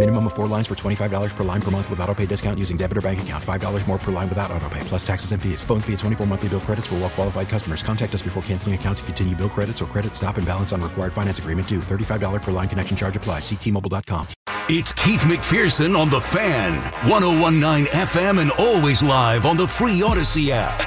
[0.00, 2.78] Minimum of four lines for $25 per line per month with auto pay discount using
[2.78, 3.44] debit or bank account.
[3.44, 5.62] $5 more per line without auto pay, plus taxes and fees.
[5.62, 7.82] Phone fee at 24 monthly bill credits for well qualified customers.
[7.82, 10.80] Contact us before canceling account to continue bill credits or credit stop and balance on
[10.80, 11.80] required finance agreement due.
[11.80, 13.42] $35 per line connection charge applies.
[13.42, 14.26] Ctmobile.com.
[14.70, 20.48] It's Keith McPherson on The Fan, 1019 FM, and always live on the free Audacy
[20.48, 20.80] app.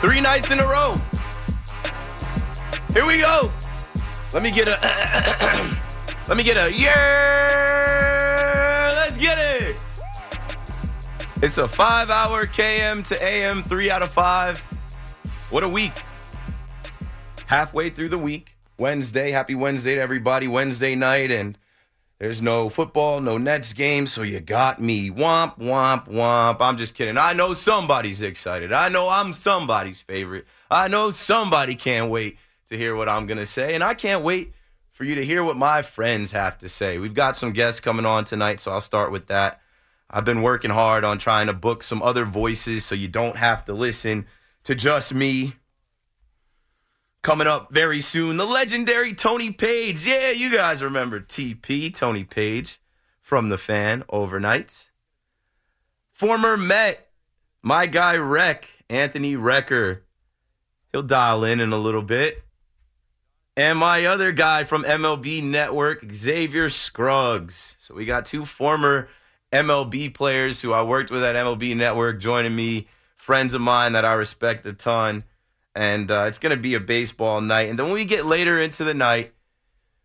[0.00, 0.96] Three nights in a row.
[2.92, 3.52] Here we go.
[4.32, 4.78] Let me get a.
[6.28, 6.72] let me get a.
[6.72, 6.94] Yeah.
[8.96, 9.84] Let's get it.
[11.42, 14.58] It's a five hour KM to AM, three out of five.
[15.50, 15.92] What a week.
[17.46, 18.56] Halfway through the week.
[18.78, 19.30] Wednesday.
[19.32, 20.48] Happy Wednesday to everybody.
[20.48, 21.30] Wednesday night.
[21.30, 21.58] And
[22.18, 24.06] there's no football, no Nets game.
[24.06, 25.10] So you got me.
[25.10, 26.56] Womp, womp, womp.
[26.60, 27.18] I'm just kidding.
[27.18, 28.72] I know somebody's excited.
[28.72, 30.46] I know I'm somebody's favorite.
[30.70, 32.38] I know somebody can't wait
[32.68, 33.74] to hear what I'm going to say.
[33.74, 34.52] And I can't wait
[34.92, 36.98] for you to hear what my friends have to say.
[36.98, 39.60] We've got some guests coming on tonight, so I'll start with that.
[40.10, 43.64] I've been working hard on trying to book some other voices so you don't have
[43.66, 44.26] to listen
[44.64, 45.54] to just me.
[47.22, 50.06] Coming up very soon, the legendary Tony Page.
[50.06, 52.80] Yeah, you guys remember TP, Tony Page
[53.20, 54.90] from the fan overnights.
[56.12, 57.10] Former Met,
[57.62, 60.00] my guy Rec, Anthony Recker.
[60.90, 62.42] He'll dial in in a little bit.
[63.58, 67.74] And my other guy from MLB Network, Xavier Scruggs.
[67.80, 69.08] So we got two former
[69.52, 72.86] MLB players who I worked with at MLB Network joining me,
[73.16, 75.24] friends of mine that I respect a ton.
[75.74, 77.68] And uh, it's going to be a baseball night.
[77.68, 79.32] And then when we get later into the night,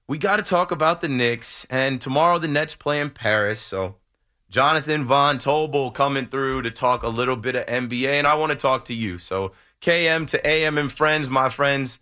[0.08, 1.68] we got to talk about the Knicks.
[1.70, 3.60] And tomorrow the Nets play in Paris.
[3.60, 3.98] So
[4.50, 8.14] Jonathan Von Tobel coming through to talk a little bit of NBA.
[8.14, 9.20] And I want to talk to you.
[9.20, 12.00] So KM to AM and friends, my friends,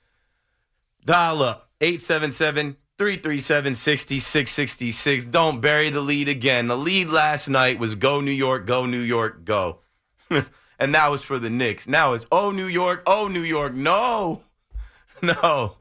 [1.06, 5.24] dial up 877 337 6666.
[5.26, 6.68] Don't bury the lead again.
[6.68, 9.80] The lead last night was Go New York, Go New York, Go.
[10.30, 11.88] and that was for the Knicks.
[11.88, 13.74] Now it's Oh New York, Oh New York.
[13.74, 14.42] No,
[15.22, 15.78] no,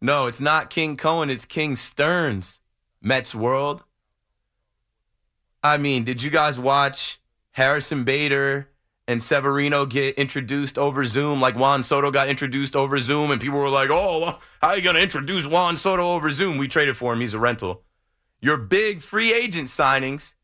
[0.00, 2.60] no, it's not King Cohen, it's King Stearns.
[3.02, 3.82] Mets World.
[5.62, 7.20] I mean, did you guys watch
[7.52, 8.68] Harrison Bader
[9.08, 13.30] and Severino get introduced over Zoom like Juan Soto got introduced over Zoom?
[13.30, 16.58] And people were like, oh, how are you going to introduce Juan Soto over Zoom?
[16.58, 17.20] We traded for him.
[17.20, 17.82] He's a rental.
[18.40, 20.34] Your big free agent signings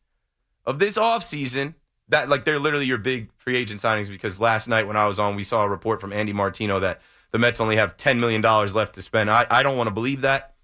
[0.64, 1.74] of this offseason,
[2.08, 5.18] that like they're literally your big free agent signings because last night when I was
[5.18, 7.02] on, we saw a report from Andy Martino that
[7.32, 9.30] the Mets only have $10 million left to spend.
[9.30, 10.54] I, I don't want to believe that.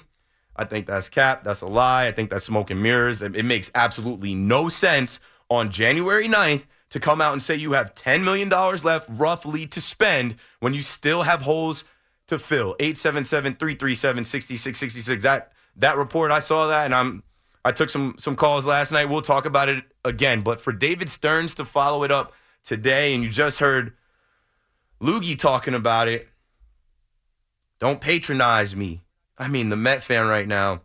[0.56, 1.44] I think that's cap.
[1.44, 2.06] That's a lie.
[2.06, 3.20] I think that's smoke and mirrors.
[3.20, 5.20] It, it makes absolutely no sense
[5.50, 9.80] on January 9th to come out and say you have $10 million left roughly to
[9.80, 11.84] spend when you still have holes
[12.28, 12.76] to fill.
[12.76, 15.22] 877-337-6666.
[15.22, 17.22] That that report, I saw that and I'm
[17.66, 19.06] I took some some calls last night.
[19.06, 20.42] We'll talk about it again.
[20.42, 22.32] But for David Stearns to follow it up
[22.62, 23.92] today, and you just heard
[25.02, 26.28] Loogie talking about it,
[27.80, 29.02] don't patronize me.
[29.36, 30.82] I mean, the Met fan right now.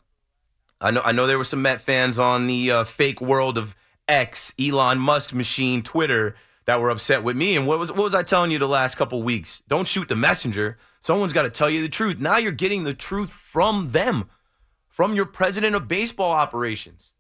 [0.82, 3.76] I know I know there were some Met fans on the uh, fake world of
[4.08, 6.36] X, Elon Musk machine, Twitter
[6.66, 7.56] that were upset with me.
[7.56, 9.62] And what was what was I telling you the last couple weeks?
[9.68, 10.78] Don't shoot the messenger.
[11.00, 12.20] Someone's got to tell you the truth.
[12.20, 14.30] Now you're getting the truth from them,
[14.88, 17.14] from your president of baseball operations.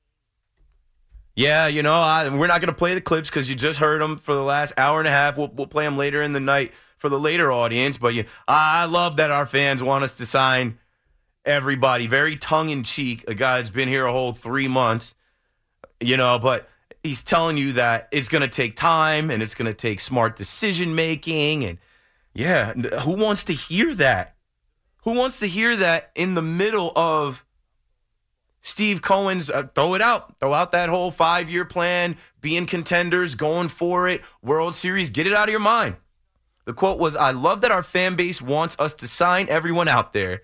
[1.35, 4.01] Yeah, you know, I, we're not going to play the clips because you just heard
[4.01, 5.37] them for the last hour and a half.
[5.37, 7.97] We'll, we'll play them later in the night for the later audience.
[7.97, 10.77] But you, I love that our fans want us to sign
[11.45, 12.05] everybody.
[12.05, 13.23] Very tongue in cheek.
[13.27, 15.15] A guy that's been here a whole three months,
[15.99, 16.69] you know, but
[17.03, 20.35] he's telling you that it's going to take time and it's going to take smart
[20.35, 21.65] decision making.
[21.65, 21.77] And
[22.33, 24.35] yeah, who wants to hear that?
[25.03, 27.45] Who wants to hear that in the middle of
[28.61, 33.33] Steve Cohen's uh, throw it out, throw out that whole five year plan, being contenders,
[33.33, 35.95] going for it, World Series, get it out of your mind.
[36.65, 40.13] The quote was I love that our fan base wants us to sign everyone out
[40.13, 40.43] there.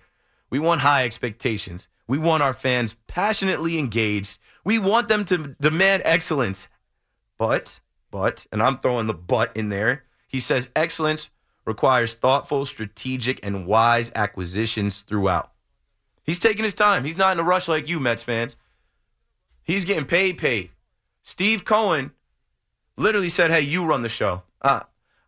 [0.50, 1.86] We want high expectations.
[2.08, 4.38] We want our fans passionately engaged.
[4.68, 6.68] We want them to demand excellence.
[7.38, 7.80] But,
[8.10, 11.30] but, and I'm throwing the but in there, he says excellence
[11.64, 15.52] requires thoughtful, strategic, and wise acquisitions throughout.
[16.22, 17.04] He's taking his time.
[17.04, 18.56] He's not in a rush like you, Mets fans.
[19.62, 20.68] He's getting paid, paid.
[21.22, 22.12] Steve Cohen
[22.98, 24.42] literally said, Hey, you run the show.
[24.60, 24.80] Uh,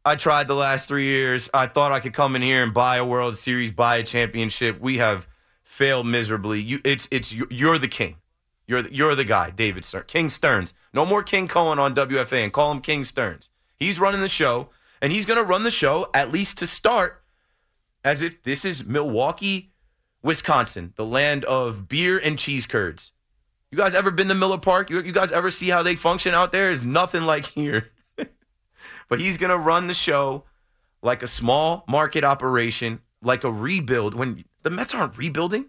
[0.04, 1.48] I tried the last three years.
[1.54, 4.78] I thought I could come in here and buy a World Series, buy a championship.
[4.82, 5.26] We have
[5.62, 6.60] failed miserably.
[6.60, 8.16] You, it's, it's, you're the king.
[8.70, 10.04] You're the, you're the guy, David Stearns.
[10.06, 10.74] King Stearns.
[10.94, 13.50] No more King Cohen on WFAN call him King Stearns.
[13.76, 14.68] He's running the show,
[15.02, 17.20] and he's going to run the show, at least to start,
[18.04, 19.72] as if this is Milwaukee,
[20.22, 23.10] Wisconsin, the land of beer and cheese curds.
[23.72, 24.88] You guys ever been to Miller Park?
[24.88, 26.70] You, you guys ever see how they function out there?
[26.70, 27.90] Is nothing like here.
[29.08, 30.44] but he's going to run the show
[31.02, 35.66] like a small market operation, like a rebuild when the Mets aren't rebuilding.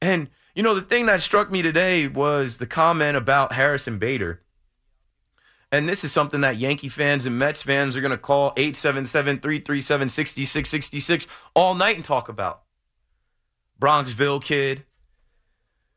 [0.00, 4.42] And, you know, the thing that struck me today was the comment about Harrison Bader.
[5.70, 9.40] And this is something that Yankee fans and Mets fans are going to call 877
[9.40, 12.62] 337 6666 all night and talk about.
[13.80, 14.84] Bronxville kid,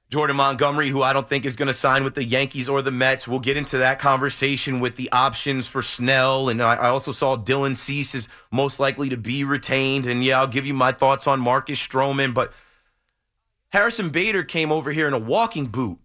[0.09, 2.91] Jordan Montgomery, who I don't think is going to sign with the Yankees or the
[2.91, 3.29] Mets.
[3.29, 6.49] We'll get into that conversation with the options for Snell.
[6.49, 10.05] And I, also saw Dylan Cease is most likely to be retained.
[10.05, 12.33] And yeah, I'll give you my thoughts on Marcus Stroman.
[12.33, 12.51] But
[13.71, 15.99] Harrison Bader came over here in a walking boot.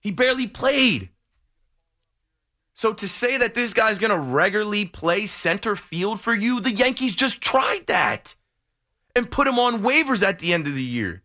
[0.00, 1.10] He barely played.
[2.74, 6.72] So to say that this guy's going to regularly play center field for you, the
[6.72, 8.34] Yankees just tried that
[9.14, 11.24] and put him on waivers at the end of the year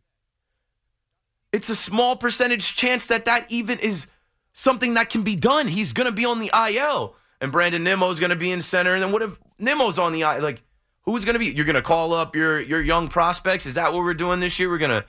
[1.52, 4.08] it's a small percentage chance that that even is
[4.54, 5.68] something that can be done.
[5.68, 8.94] He's going to be on the IL, and Brandon Nimmo's going to be in center.
[8.94, 10.42] And then what if Nimmo's on the IL?
[10.42, 10.62] Like,
[11.04, 11.48] who's going to be?
[11.48, 13.66] You're going to call up your your young prospects?
[13.66, 14.70] Is that what we're doing this year?
[14.70, 15.06] We're going to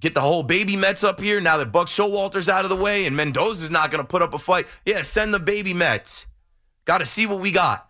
[0.00, 3.06] get the whole baby Mets up here now that Buck Showalter's out of the way
[3.06, 4.66] and Mendoza's not going to put up a fight.
[4.84, 6.26] Yeah, send the baby Mets.
[6.84, 7.88] Got to see what we got.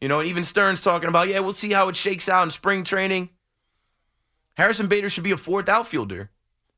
[0.00, 2.82] You know, even Stearns talking about, yeah, we'll see how it shakes out in spring
[2.82, 3.30] training.
[4.54, 6.30] Harrison Bader should be a fourth outfielder.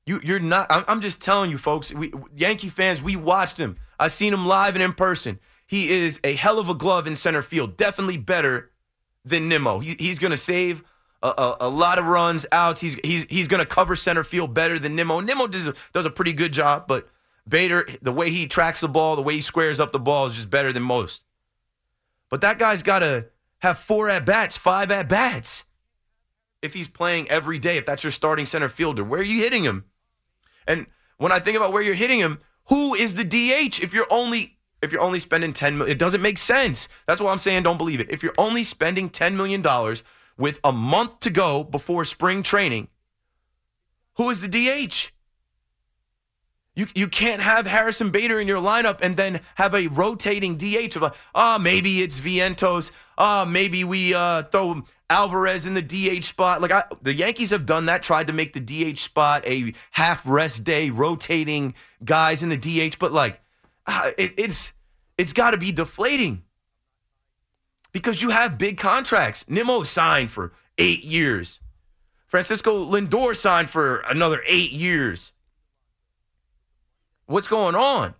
[0.06, 0.66] You, you're not.
[0.70, 1.92] I'm, I'm just telling you, folks.
[1.92, 3.78] We, Yankee fans, we watched him.
[3.98, 5.40] I seen him live and in person.
[5.66, 7.76] He is a hell of a glove in center field.
[7.76, 8.70] Definitely better
[9.24, 9.78] than Nimmo.
[9.78, 10.84] He, he's going to save
[11.24, 12.80] a, a, a, lot of runs, outs.
[12.80, 15.20] He's he's he's going to cover center field better than Nimmo.
[15.20, 17.08] Nimmo does a, does a pretty good job, but
[17.48, 20.34] Bader, the way he tracks the ball, the way he squares up the ball is
[20.34, 21.24] just better than most.
[22.30, 23.26] But that guy's got to
[23.58, 25.64] have four at bats, five at bats.
[26.62, 29.64] If he's playing every day, if that's your starting center fielder, where are you hitting
[29.64, 29.84] him?
[30.66, 30.86] And
[31.18, 34.58] when I think about where you're hitting him, who is the DH if you're only
[34.82, 35.94] if you're only spending 10 million?
[35.94, 36.88] It doesn't make sense.
[37.06, 38.10] That's why I'm saying don't believe it.
[38.10, 40.02] If you're only spending 10 million dollars
[40.36, 42.88] with a month to go before spring training,
[44.16, 45.10] who is the DH?
[46.76, 50.96] You, you can't have Harrison Bader in your lineup and then have a rotating DH
[50.96, 52.90] of a, ah, oh, maybe it's Vientos.
[53.16, 56.60] Ah, oh, maybe we uh, throw Alvarez in the DH spot.
[56.60, 58.60] Like I, the Yankees have done that, tried to make the
[58.92, 62.98] DH spot a half rest day, rotating guys in the DH.
[62.98, 63.40] But like,
[63.86, 64.72] uh, it, it's
[65.16, 66.42] it's got to be deflating
[67.94, 69.48] because you have big contracts.
[69.48, 71.60] Nimmo signed for eight years.
[72.26, 75.32] Francisco Lindor signed for another eight years.
[77.26, 78.14] What's going on?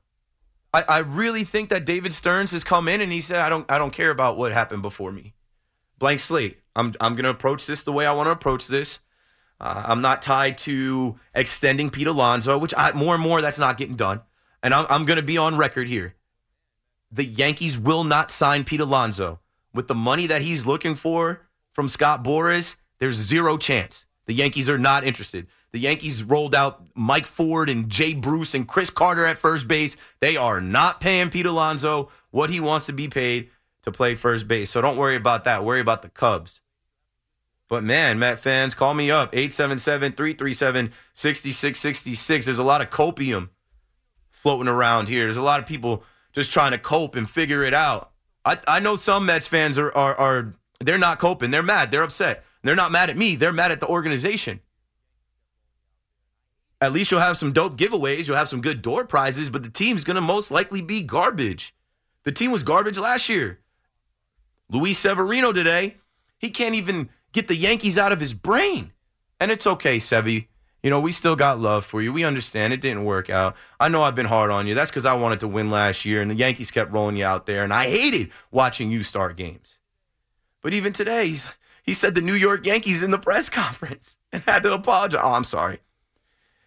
[0.73, 3.71] I, I really think that David Stearns has come in and he said, I don't
[3.71, 5.35] I don't care about what happened before me.
[5.99, 6.61] Blank slate.
[6.77, 9.01] I'm I'm going to approach this the way I want to approach this.
[9.61, 13.77] Uh, I'm not tied to extending Pete Alonso, which I, more and more that's not
[13.77, 14.21] getting done.
[14.63, 16.15] And I'm, I'm going to be on record here.
[17.11, 19.41] The Yankees will not sign Pete Alonso
[19.75, 22.77] with the money that he's looking for from Scott Boras.
[22.99, 24.07] There's zero chance.
[24.27, 25.49] The Yankees are not interested.
[25.73, 29.97] The Yankees rolled out Mike Ford and Jay Bruce and Chris Carter at first base.
[30.21, 33.51] They are not paying Pete Alonso what he wants to be paid
[33.83, 34.71] to play first base.
[34.71, 35.65] So don't worry about that.
[35.65, 36.61] Worry about the Cubs.
[37.69, 42.47] But man, Met fans, call me up 877 337 6666.
[42.47, 43.51] There's a lot of copium
[44.31, 45.25] floating around here.
[45.25, 48.13] There's a lot of people just trying to cope and figure it out.
[48.45, 51.51] I, I know some Mets fans are, are, are they're not coping.
[51.51, 51.91] They're mad.
[51.91, 52.45] They're upset.
[52.63, 53.37] They're not mad at me.
[53.37, 54.61] They're mad at the organization.
[56.81, 58.27] At least you'll have some dope giveaways.
[58.27, 61.75] You'll have some good door prizes, but the team's going to most likely be garbage.
[62.25, 63.61] The team was garbage last year.
[64.69, 65.97] Luis Severino today,
[66.39, 68.93] he can't even get the Yankees out of his brain.
[69.41, 70.49] And it's okay, Sevy.
[70.85, 72.13] You know, we still got love for you.
[72.13, 73.57] We understand it didn't work out.
[73.81, 74.75] I know I've been hard on you.
[74.75, 77.47] That's because I wanted to win last year, and the Yankees kept rolling you out
[77.47, 79.79] there, and I hated watching you start games.
[80.61, 81.51] But even today, he's,
[81.83, 85.23] he said the New York Yankees in the press conference and had to apologize.
[85.25, 85.79] Oh, I'm sorry.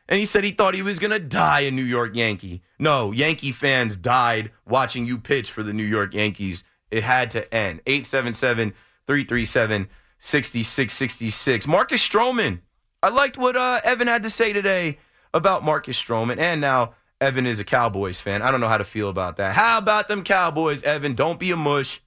[0.09, 2.63] And he said he thought he was going to die a New York Yankee.
[2.79, 6.63] No, Yankee fans died watching you pitch for the New York Yankees.
[6.89, 7.81] It had to end.
[7.85, 8.73] 877
[9.05, 11.67] 337 6666.
[11.67, 12.61] Marcus Stroman.
[13.03, 14.97] I liked what uh, Evan had to say today
[15.33, 16.39] about Marcus Stroman.
[16.39, 18.41] And now Evan is a Cowboys fan.
[18.41, 19.55] I don't know how to feel about that.
[19.55, 21.13] How about them Cowboys, Evan?
[21.13, 22.01] Don't be a mush.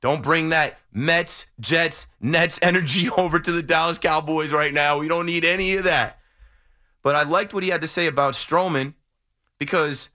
[0.00, 4.98] Don't bring that Mets, Jets, Nets energy over to the Dallas Cowboys right now.
[4.98, 6.18] We don't need any of that.
[7.02, 8.94] But I liked what he had to say about Stroman
[9.58, 10.10] because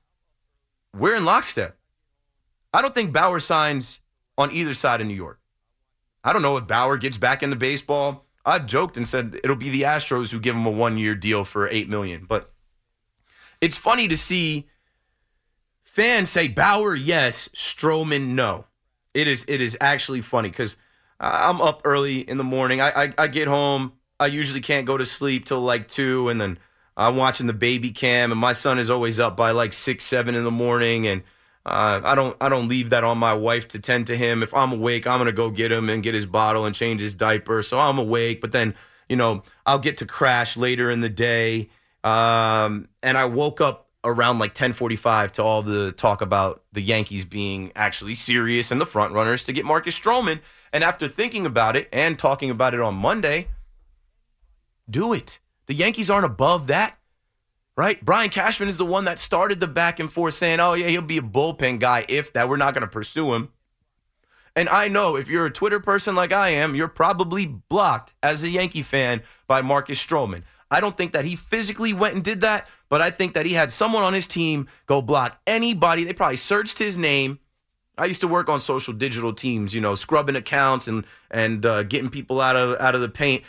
[0.93, 1.77] we're in lockstep.
[2.73, 4.01] I don't think Bauer signs
[4.37, 5.39] on either side of New York.
[6.23, 8.24] I don't know if Bauer gets back into baseball.
[8.45, 11.67] I've joked and said it'll be the Astros who give him a one-year deal for
[11.69, 12.25] eight million.
[12.27, 12.51] But
[13.59, 14.67] it's funny to see
[15.83, 18.65] fans say Bauer yes, Stroman no.
[19.13, 20.75] It is it is actually funny because
[21.19, 22.81] I'm up early in the morning.
[22.81, 23.93] I, I I get home.
[24.19, 26.59] I usually can't go to sleep till like two, and then
[26.95, 30.35] I'm watching the baby cam, and my son is always up by like six, seven
[30.35, 31.23] in the morning, and
[31.65, 34.43] uh, I don't I don't leave that on my wife to tend to him.
[34.43, 37.15] If I'm awake, I'm gonna go get him and get his bottle and change his
[37.15, 37.63] diaper.
[37.63, 38.75] So I'm awake, but then
[39.09, 41.69] you know I'll get to crash later in the day.
[42.03, 47.25] Um, and I woke up around like 10:45 to all the talk about the Yankees
[47.25, 50.41] being actually serious and the front runners to get Marcus Stroman.
[50.71, 53.47] And after thinking about it and talking about it on Monday,
[54.89, 55.39] do it.
[55.65, 56.97] The Yankees aren't above that,
[57.77, 58.03] right?
[58.03, 61.01] Brian Cashman is the one that started the back and forth saying, oh, yeah, he'll
[61.01, 62.49] be a bullpen guy if that.
[62.49, 63.49] We're not going to pursue him.
[64.55, 68.41] And I know if you're a Twitter person like I am, you're probably blocked as
[68.43, 70.43] a Yankee fan by Marcus Stroman.
[70.71, 73.53] I don't think that he physically went and did that, but I think that he
[73.53, 76.05] had someone on his team go block anybody.
[76.05, 77.39] They probably searched his name.
[77.97, 81.83] I used to work on social digital teams, you know, scrubbing accounts and and uh,
[81.83, 83.43] getting people out of out of the paint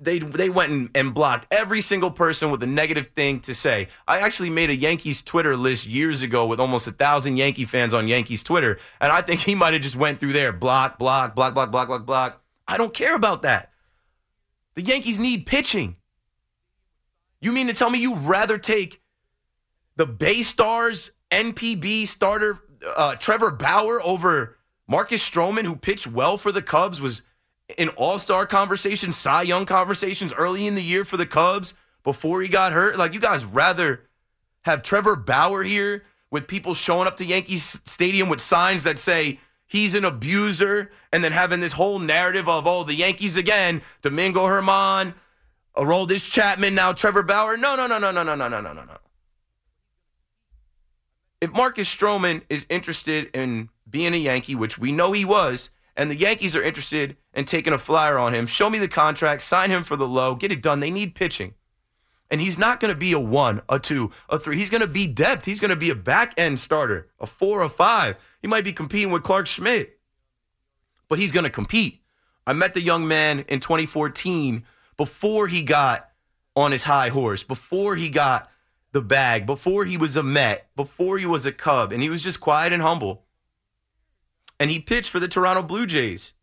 [0.00, 3.88] they they went and, and, blocked every single person with a negative thing to say.
[4.06, 7.92] I actually made a Yankees Twitter list years ago with almost a thousand Yankee fans
[7.92, 11.34] on Yankees Twitter, and I think he might have just went through there, block, block,
[11.34, 12.42] block, block, block, block, block.
[12.68, 13.72] I don't care about that.
[14.74, 15.96] The Yankees need pitching.
[17.40, 19.02] You mean to tell me you'd rather take
[19.96, 22.60] the Bay Stars NPB starter
[22.96, 24.56] uh, Trevor Bauer over
[24.88, 27.22] Marcus Stroman, who pitched well for the Cubs, was
[27.78, 32.42] in all star conversations, Cy Young conversations early in the year for the Cubs before
[32.42, 32.96] he got hurt.
[32.96, 34.02] Like, you guys rather
[34.62, 39.40] have Trevor Bauer here with people showing up to Yankee Stadium with signs that say
[39.66, 44.40] he's an abuser and then having this whole narrative of, oh, the Yankees again, Domingo
[44.46, 45.14] Germán,
[45.76, 47.56] Aroldis Chapman, now Trevor Bauer.
[47.56, 48.96] No, no, no, no, no, no, no, no, no, no.
[51.40, 56.10] If Marcus Stroman is interested in being a Yankee, which we know he was, and
[56.10, 59.70] the Yankees are interested in taking a flyer on him, show me the contract, sign
[59.70, 60.80] him for the low, get it done.
[60.80, 61.54] They need pitching.
[62.30, 64.56] And he's not going to be a one, a two, a three.
[64.56, 65.44] He's going to be depth.
[65.44, 68.16] He's going to be a back end starter, a four, a five.
[68.40, 69.98] He might be competing with Clarke Schmidt,
[71.08, 72.00] but he's going to compete.
[72.46, 74.64] I met the young man in 2014
[74.96, 76.10] before he got
[76.56, 78.50] on his high horse, before he got
[78.92, 82.22] the bag, before he was a Met, before he was a Cub, and he was
[82.22, 83.23] just quiet and humble
[84.58, 86.34] and he pitched for the Toronto Blue Jays.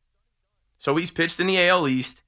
[0.78, 2.22] So he's pitched in the AL East,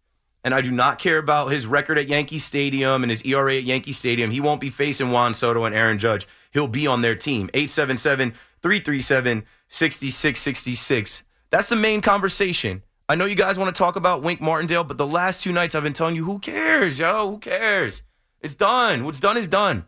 [0.43, 3.63] and I do not care about his record at Yankee Stadium and his ERA at
[3.63, 4.31] Yankee Stadium.
[4.31, 6.27] He won't be facing Juan Soto and Aaron Judge.
[6.51, 7.49] He'll be on their team.
[7.53, 11.23] 877 337 6666.
[11.49, 12.83] That's the main conversation.
[13.09, 15.75] I know you guys want to talk about Wink Martindale, but the last two nights
[15.75, 17.31] I've been telling you, who cares, yo?
[17.31, 18.01] Who cares?
[18.39, 19.03] It's done.
[19.03, 19.85] What's done is done.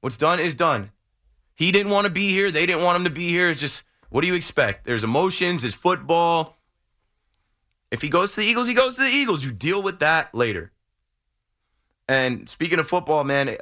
[0.00, 0.90] What's done is done.
[1.54, 2.50] He didn't want to be here.
[2.50, 3.50] They didn't want him to be here.
[3.50, 4.84] It's just what do you expect?
[4.84, 6.56] There's emotions, there's football.
[7.90, 9.44] If he goes to the Eagles, he goes to the Eagles.
[9.44, 10.72] You deal with that later.
[12.08, 13.56] And speaking of football, man,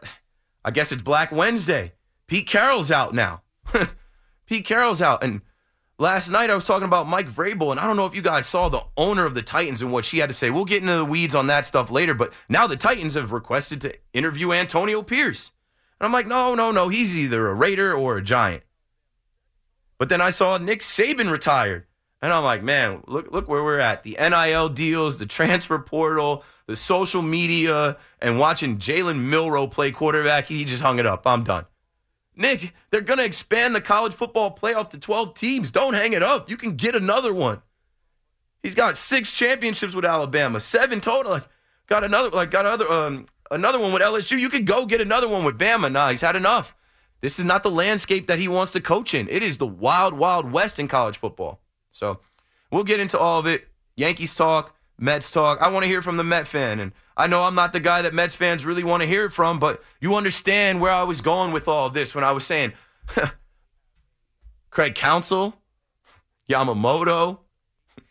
[0.64, 1.92] I guess it's Black Wednesday.
[2.26, 3.42] Pete Carroll's out now.
[4.46, 5.22] Pete Carroll's out.
[5.22, 5.42] And
[5.98, 8.46] last night I was talking about Mike Vrabel, and I don't know if you guys
[8.46, 10.50] saw the owner of the Titans and what she had to say.
[10.50, 13.80] We'll get into the weeds on that stuff later, but now the Titans have requested
[13.82, 15.52] to interview Antonio Pierce.
[16.00, 16.88] And I'm like, no, no, no.
[16.88, 18.62] He's either a Raider or a Giant.
[19.98, 21.86] But then I saw Nick Saban retired.
[22.20, 24.02] And I'm like, man, look, look where we're at.
[24.02, 30.46] The NIL deals, the transfer portal, the social media, and watching Jalen Milroe play quarterback.
[30.46, 31.26] He just hung it up.
[31.26, 31.66] I'm done.
[32.34, 35.70] Nick, they're going to expand the college football playoff to 12 teams.
[35.70, 36.50] Don't hang it up.
[36.50, 37.62] You can get another one.
[38.62, 41.32] He's got six championships with Alabama, seven total.
[41.32, 41.48] Like,
[41.86, 44.38] got another, like, got other, um, another one with LSU.
[44.38, 45.90] You could go get another one with Bama.
[45.90, 46.74] Nah, he's had enough.
[47.20, 49.28] This is not the landscape that he wants to coach in.
[49.28, 51.60] It is the wild, wild west in college football.
[51.90, 52.20] So
[52.70, 55.60] we'll get into all of it Yankees talk, Mets talk.
[55.60, 56.78] I want to hear from the Met fan.
[56.78, 59.30] And I know I'm not the guy that Mets fans really want to hear it
[59.30, 62.72] from, but you understand where I was going with all this when I was saying
[64.70, 65.60] Craig Counsell,
[66.48, 67.40] Yamamoto,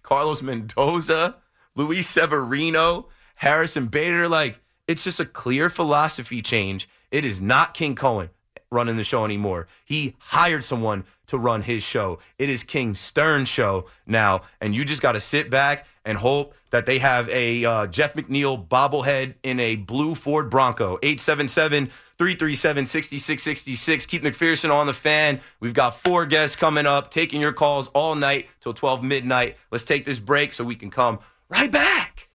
[0.04, 1.38] Carlos Mendoza,
[1.76, 4.28] Luis Severino, Harrison Bader.
[4.28, 4.60] Like,
[4.90, 6.90] it's just a clear philosophy change.
[7.12, 8.30] It is not King Cohen
[8.71, 9.67] running the show anymore.
[9.86, 12.19] He hired someone to run his show.
[12.38, 14.41] It is King Stearns' show now.
[14.62, 18.13] And you just got to sit back and hope that they have a uh, Jeff
[18.13, 20.97] McNeil bobblehead in a blue Ford Bronco.
[21.03, 24.05] 877 337 6666.
[24.05, 25.39] Keith McPherson on the fan.
[25.59, 29.57] We've got four guests coming up, taking your calls all night till 12 midnight.
[29.71, 31.19] Let's take this break so we can come
[31.50, 32.26] right back.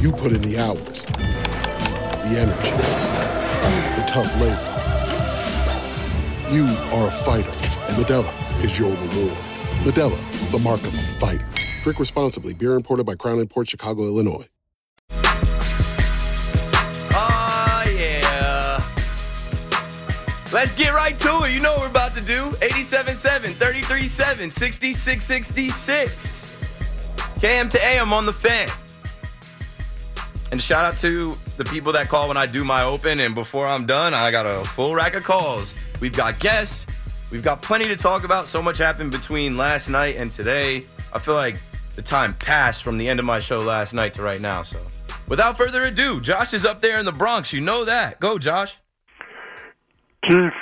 [0.00, 2.70] You put in the hours, the energy,
[3.96, 4.68] the tough labor.
[6.52, 9.36] You are a fighter, and Modelo is your reward.
[9.84, 10.18] Modelo,
[10.50, 11.48] the mark of a fighter.
[11.82, 12.54] Drink responsibly.
[12.54, 14.46] Beer imported by Crown Imports Chicago, Illinois.
[17.14, 18.84] Oh, yeah.
[20.52, 21.52] Let's get right to it.
[21.52, 22.50] You know what we're about to do.
[22.60, 26.46] 87.7, 33.7, 66.66.
[27.40, 28.68] KM to AM on the fan.
[30.52, 33.20] And shout out to the people that call when I do my open.
[33.20, 35.74] And before I'm done, I got a full rack of calls.
[35.98, 36.86] We've got guests.
[37.30, 38.46] We've got plenty to talk about.
[38.46, 40.84] So much happened between last night and today.
[41.14, 41.56] I feel like
[41.94, 44.60] the time passed from the end of my show last night to right now.
[44.60, 44.78] So
[45.26, 47.54] without further ado, Josh is up there in the Bronx.
[47.54, 48.20] You know that.
[48.20, 48.76] Go, Josh.
[50.28, 50.52] Keith,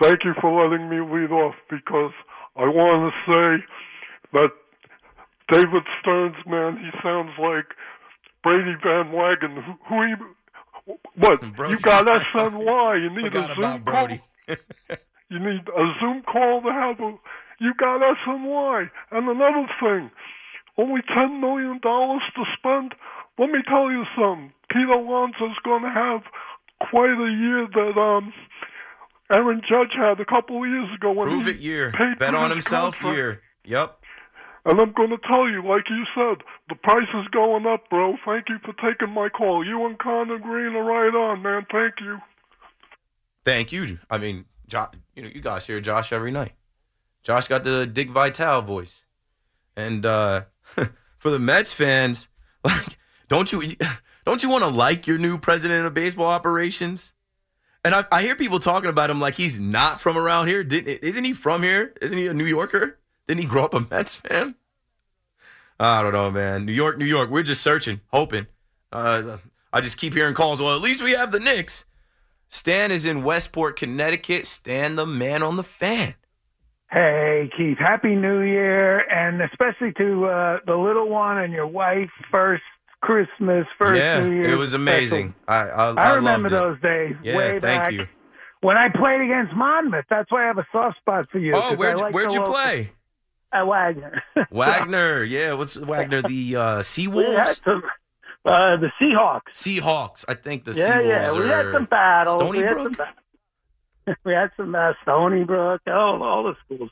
[0.00, 2.12] thank you for letting me lead off because
[2.54, 3.64] I want to say
[4.34, 4.50] that
[5.48, 7.66] David Stearns, man, he sounds like
[8.42, 9.56] Brady Van Wagen.
[9.62, 10.14] Who, who he,
[11.16, 11.40] what?
[11.56, 11.72] Brodie.
[11.74, 13.02] You got SNY.
[13.02, 14.08] You need Forgot a Zoom call.
[15.30, 17.14] You need a Zoom call to have a.
[17.60, 18.90] You got SNY.
[19.10, 20.10] And another thing,
[20.78, 22.94] only ten million dollars to spend.
[23.38, 24.52] Let me tell you something.
[24.70, 26.22] Pete Alonso's going to have
[26.90, 28.32] quite a year that um
[29.30, 31.92] Aaron Judge had a couple of years ago when Prove he it year.
[31.92, 33.16] paid Bet on himself contract.
[33.16, 33.42] year.
[33.64, 33.97] Yep.
[34.68, 38.18] And I'm going to tell you, like you said, the price is going up, bro.
[38.22, 39.64] Thank you for taking my call.
[39.64, 41.64] You and Connor Green are right on, man.
[41.72, 42.18] Thank you.
[43.46, 43.98] Thank you.
[44.10, 46.52] I mean, Josh, you know, you guys hear Josh every night.
[47.22, 49.06] Josh got the Dick Vitale voice.
[49.74, 50.44] And uh
[51.16, 52.28] for the Mets fans,
[52.64, 53.74] like, don't you
[54.26, 57.14] don't you want to like your new president of baseball operations?
[57.86, 60.62] And I, I hear people talking about him like he's not from around here.
[60.62, 61.94] Didn't isn't he from here?
[62.02, 62.98] Isn't he a New Yorker?
[63.28, 64.56] Didn't he grow up a Mets fan?
[65.78, 66.64] I don't know, man.
[66.64, 67.30] New York, New York.
[67.30, 68.46] We're just searching, hoping.
[68.90, 69.36] Uh,
[69.72, 70.60] I just keep hearing calls.
[70.60, 71.84] Well, at least we have the Knicks.
[72.48, 74.46] Stan is in Westport, Connecticut.
[74.46, 76.14] Stan, the man on the fan.
[76.90, 82.08] Hey, Keith, Happy New Year, and especially to uh, the little one and your wife.
[82.30, 82.62] First
[83.02, 84.50] Christmas, first yeah, New Year.
[84.50, 85.34] it was amazing.
[85.46, 86.80] I I, I, remember loved it.
[86.80, 87.92] those days Yeah, way thank back.
[87.92, 88.06] you.
[88.62, 91.52] When I played against Monmouth, that's why I have a soft spot for you.
[91.54, 92.90] Oh, where'd, like where'd you local- play?
[93.52, 94.22] At Wagner.
[94.50, 95.22] Wagner.
[95.22, 96.22] Yeah, what's Wagner?
[96.22, 97.82] The uh, we had some,
[98.44, 99.40] uh, the Seahawks.
[99.54, 100.24] Seahawks.
[100.28, 101.06] I think the Seahawks.
[101.06, 102.36] yeah, Seawolves yeah, we had some battles.
[102.42, 102.96] Stony we had some.
[104.24, 105.80] we had some uh, Stony Brook.
[105.86, 106.90] Oh, all the schools.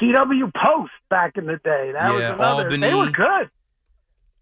[0.00, 1.92] CW Post back in the day.
[1.92, 2.70] That was Yeah, another.
[2.76, 3.10] They Albany.
[3.10, 3.50] were good.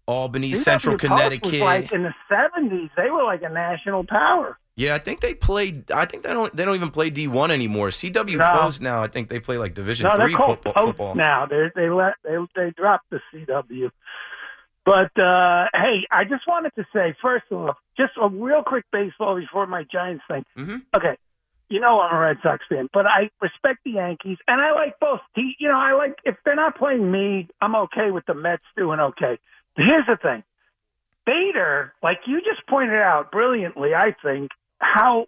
[0.07, 1.59] Albany, Central Connecticut.
[1.59, 4.57] Like in the seventies, they were like a national power.
[4.75, 5.91] yeah, I think they played.
[5.91, 6.55] I think they don't.
[6.55, 7.89] They don't even play D one anymore.
[7.89, 8.53] CW No.
[8.61, 9.03] Post now.
[9.03, 11.13] I think they play like Division No, three called football.
[11.15, 11.45] Now.
[11.45, 13.91] They they let they they dropped the CW.
[14.85, 18.85] But uh, hey, I just wanted to say first of all, just a real quick
[18.91, 20.45] baseball before my Giants thing.
[20.57, 20.81] Mhm.
[20.95, 21.17] Okay,
[21.67, 24.97] you know I'm a Red Sox fan, but I respect the Yankees and I like
[25.01, 25.19] both.
[25.35, 29.01] You know, I like if they're not playing me, I'm okay with the Mets doing
[29.01, 29.37] okay.
[29.77, 30.43] Here's the thing,
[31.25, 35.27] Bader, like you just pointed out brilliantly, I think how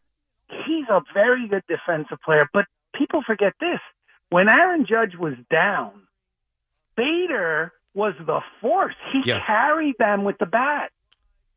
[0.50, 3.80] he's a very good defensive player, but people forget this.
[4.30, 5.92] When Aaron Judge was down,
[6.96, 8.96] Bader was the force.
[9.12, 9.40] He Yeah.
[9.46, 10.92] carried them with the bat.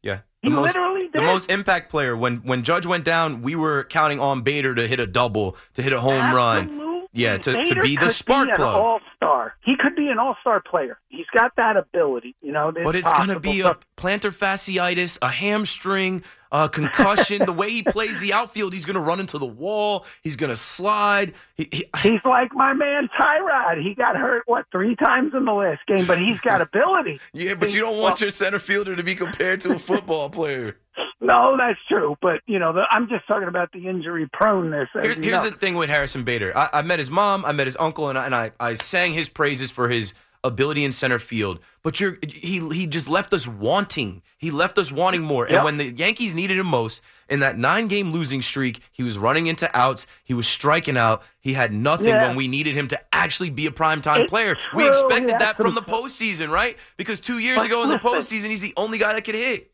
[0.02, 2.16] Yeah, He the most, literally the most impact player.
[2.16, 5.83] When when Judge went down, we were counting on Bader to hit a double, to
[5.83, 6.68] hit a home run.
[7.14, 8.75] Yeah, to, to be the spark be plug.
[8.75, 9.55] all-star.
[9.62, 10.98] He could be an all-star player.
[11.09, 12.35] He's got that ability.
[12.40, 17.44] You know, But it's going to be a plantar fasciitis, a hamstring, a concussion.
[17.44, 20.04] the way he plays the outfield, he's going to run into the wall.
[20.22, 21.32] He's going to slide.
[21.56, 23.82] He, he, He's like my man Tyrod.
[23.82, 27.18] He got hurt what three times in the last game, but he's got ability.
[27.32, 30.76] yeah, but you don't want your center fielder to be compared to a football player.
[31.22, 32.16] No, that's true.
[32.20, 34.88] But you know, the, I'm just talking about the injury proneness.
[34.92, 35.50] Here- here's know.
[35.50, 36.52] the thing with Harrison Bader.
[36.54, 39.12] I, I met his mom, I met his uncle, and I, and I, I sang
[39.14, 40.12] his praises for his
[40.44, 41.61] ability in center field.
[41.83, 44.22] But you're he he just left us wanting.
[44.38, 45.46] He left us wanting more.
[45.46, 49.16] And when the Yankees needed him most, in that nine game losing streak, he was
[49.18, 50.07] running into outs.
[50.24, 51.22] He was striking out.
[51.40, 52.26] He had nothing Yeah.
[52.28, 54.57] when we needed him to actually be a primetime It's player.
[54.74, 56.76] we expected had that from the postseason, right?
[56.96, 59.70] Because two years But ago in the postseason, he's the only guy that could hit.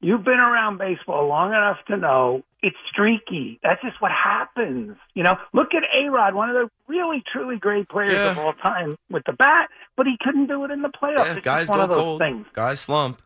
[0.00, 3.58] You've been around baseball long enough to know it's streaky.
[3.62, 4.96] That's just what happens.
[5.14, 8.32] You know, look at A Rod, one of the really, truly great players Yeah.
[8.32, 11.34] of all time with the bat, but he couldn't do it in the playoffs.
[11.36, 12.20] Yeah, guys go cold.
[12.20, 12.46] things.
[12.52, 13.20] Guys slump.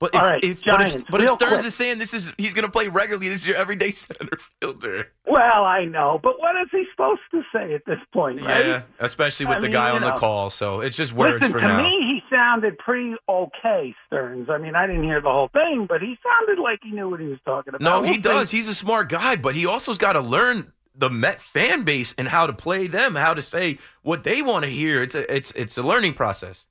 [0.00, 1.64] But if, All right, if, but if, but if Stearns quick.
[1.66, 5.12] is saying this is he's going to play regularly, this is your everyday center fielder.
[5.26, 8.64] Well, I know, but what is he supposed to say at this point, right?
[8.64, 10.48] Yeah, especially with I the mean, guy on the call.
[10.48, 11.82] So it's just words Listen, for to now.
[11.82, 14.48] me, he sounded pretty okay, Stearns.
[14.48, 17.20] I mean, I didn't hear the whole thing, but he sounded like he knew what
[17.20, 17.82] he was talking about.
[17.82, 18.48] no, he We'll does.
[18.48, 18.56] see.
[18.56, 22.26] He's a smart guy, but he also's got to learn the Met fan base and
[22.26, 25.02] how to play them, how to say what they want to hear.
[25.02, 26.66] It's a it's it's a learning process.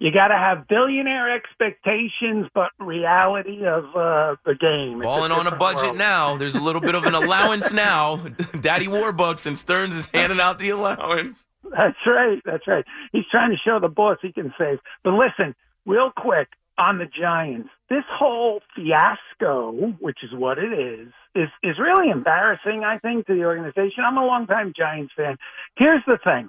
[0.00, 5.00] You got to have billionaire expectations, but reality of uh, the game.
[5.00, 5.98] Balling on a budget world.
[5.98, 6.36] now.
[6.38, 8.16] There's a little bit of an allowance now.
[8.60, 11.46] Daddy Warbucks and Stearns is handing out the allowance.
[11.64, 12.40] That's right.
[12.46, 12.84] That's right.
[13.12, 14.78] He's trying to show the boss he can save.
[15.04, 17.68] But listen, real quick on the Giants.
[17.90, 22.84] This whole fiasco, which is what it is, is is really embarrassing.
[22.84, 24.04] I think to the organization.
[24.04, 25.36] I'm a longtime Giants fan.
[25.76, 26.48] Here's the thing: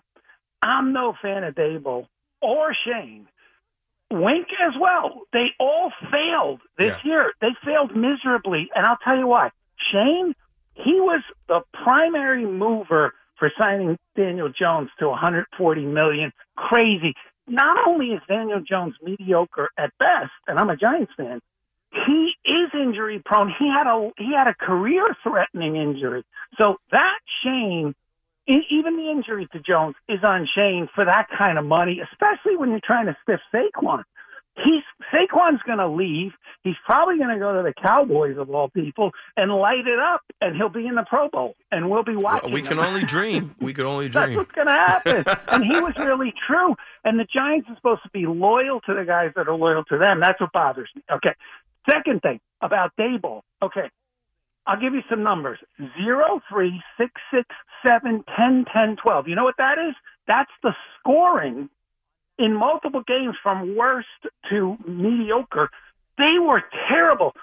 [0.62, 2.08] I'm no fan of Daboll
[2.42, 3.28] or Schoen.
[4.12, 5.21] Wink as well.
[5.34, 7.34] They all failed this year.
[7.41, 9.52] They failed miserably, and I'll tell you why.
[9.91, 10.36] Schoen,
[10.74, 16.32] he was the primary mover for signing Daniel Jones to 140 million.
[16.56, 17.15] Crazy.
[17.47, 21.41] Not only is Daniel Jones mediocre at best, and I'm a Giants fan,
[21.91, 23.52] he is injury prone.
[23.60, 26.24] He had a he had a career threatening injury.
[26.58, 27.95] So that Schoen,
[28.70, 32.70] even the injury to Jones is on Schoen for that kind of money, especially when
[32.72, 34.04] you're trying to stiff Saquon.
[34.56, 34.84] He's
[35.14, 36.32] Saquon's going to leave.
[36.64, 40.22] He's probably going to go to the Cowboys of all people and light it up,
[40.42, 42.52] and he'll be in the Pro Bowl, and we'll be watching.
[42.52, 42.86] We can him.
[42.86, 43.56] only dream.
[43.62, 44.26] We can only dream.
[44.26, 45.24] That's what's going to happen.
[45.48, 46.76] and he was really true.
[47.06, 49.98] And the Giants are supposed to be loyal to the guys that are loyal to
[49.98, 50.20] them.
[50.20, 51.04] That's what bothers me.
[51.12, 51.34] Okay.
[51.90, 53.42] Second thing about Daboll.
[53.62, 53.90] Okay.
[54.67, 55.60] I'll give you some numbers.
[56.02, 57.47] Zero, three, six, six,
[57.86, 59.28] seven, ten, ten, twelve.
[59.28, 59.95] You know what that is?
[60.28, 61.69] That's the scoring
[62.38, 64.08] in multiple games from worst
[64.50, 65.69] to mediocre.
[66.17, 67.34] They were terrible.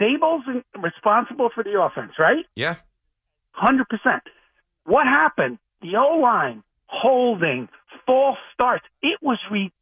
[0.00, 0.44] Daboll's
[0.78, 2.46] responsible for the offense, right?
[2.54, 2.76] Yeah.
[3.52, 4.22] Hundred percent.
[4.84, 5.58] What happened?
[5.82, 7.68] The O line holding,
[8.06, 8.84] false starts.
[9.02, 9.72] It was ridiculous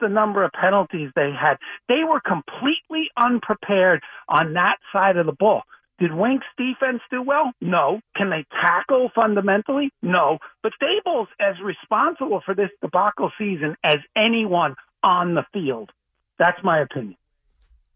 [0.00, 1.56] the number of penalties they had.
[1.88, 5.62] They were completely unprepared on that side of the ball.
[5.98, 7.52] Did Wink's defense do well?
[7.60, 8.00] No.
[8.16, 9.90] Can they tackle fundamentally?
[10.02, 10.38] No.
[10.62, 15.90] But Daboll's as responsible for this debacle season as anyone on the field.
[16.38, 17.16] That's my opinion.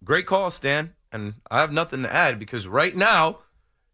[0.05, 0.93] Great call, Stan.
[1.11, 3.39] And I have nothing to add because right now,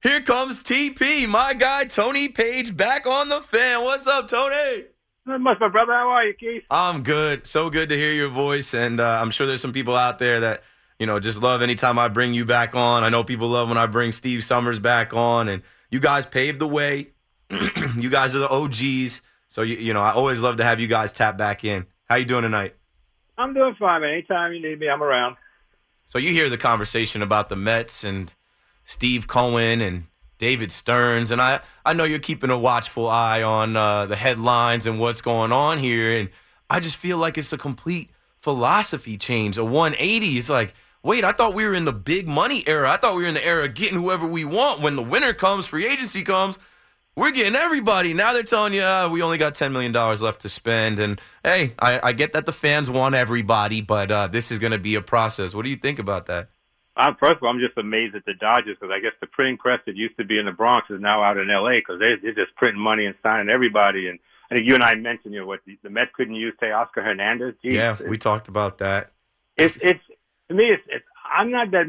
[0.03, 3.85] here comes TP, my guy Tony Page, back on the fan.
[3.85, 4.87] What's up, Tony?
[5.31, 5.93] Not much, my brother.
[5.93, 6.65] How are you, Keith?
[6.73, 7.47] I'm good.
[7.47, 8.75] So good to hear your voice.
[8.75, 10.65] And uh, I'm sure there's some people out there that,
[10.99, 13.05] you know, just love anytime I bring you back on.
[13.05, 15.49] I know people love when I bring Steve Somers back on.
[15.49, 17.11] And you guys paved the way.
[17.97, 19.23] you guys are the OGs.
[19.47, 21.87] So, you, you know, I always love to have you guys tap back in.
[22.07, 22.75] How you doing tonight?
[23.39, 24.11] I'm doing fine, man.
[24.11, 25.37] Anytime you need me, I'm around.
[26.07, 28.35] So you hear the conversation about the Mets and
[28.85, 30.07] Steve Cohen and
[30.41, 34.87] David Stearns, and I I know you're keeping a watchful eye on uh, the headlines
[34.87, 36.31] and what's going on here, and
[36.69, 40.39] I just feel like it's a complete philosophy change, a 180.
[40.39, 42.91] It's like, wait, I thought we were in the big money era.
[42.91, 44.81] I thought we were in the era of getting whoever we want.
[44.81, 46.59] When the winter comes, free agency comes,
[47.17, 48.15] we're getting everybody.
[48.15, 50.99] Now they're telling you uh, we only got $10 million left to spend.
[50.99, 54.73] And hey, I, I get that the fans want everybody, but uh, this is going
[54.73, 55.55] to be a process.
[55.55, 56.49] What do you think about that?
[57.01, 59.57] I'm, first of all, I'm just amazed at the Dodgers because I guess the printing
[59.57, 61.77] press that used to be in the Bronx is now out in L.A.
[61.77, 64.09] because they, they're just printing money and signing everybody.
[64.09, 64.19] And
[64.51, 66.73] I think you and I mentioned, you know, what the, the Mets couldn't use, say,
[66.73, 67.55] Oscar Hernandez.
[67.65, 69.13] Jeez, yeah, we talked about that.
[69.57, 70.01] It's it's
[70.49, 71.87] to me, it's, it's I'm not that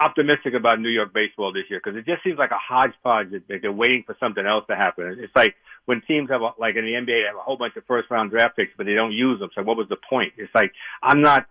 [0.00, 3.30] optimistic about New York baseball this year because it just seems like a hodgepodge.
[3.30, 5.16] That they're waiting for something else to happen.
[5.20, 5.54] It's like
[5.86, 8.10] when teams have, a, like in the NBA, they have a whole bunch of first
[8.10, 9.50] round draft picks, but they don't use them.
[9.54, 10.32] So what was the point?
[10.36, 11.46] It's like I'm not.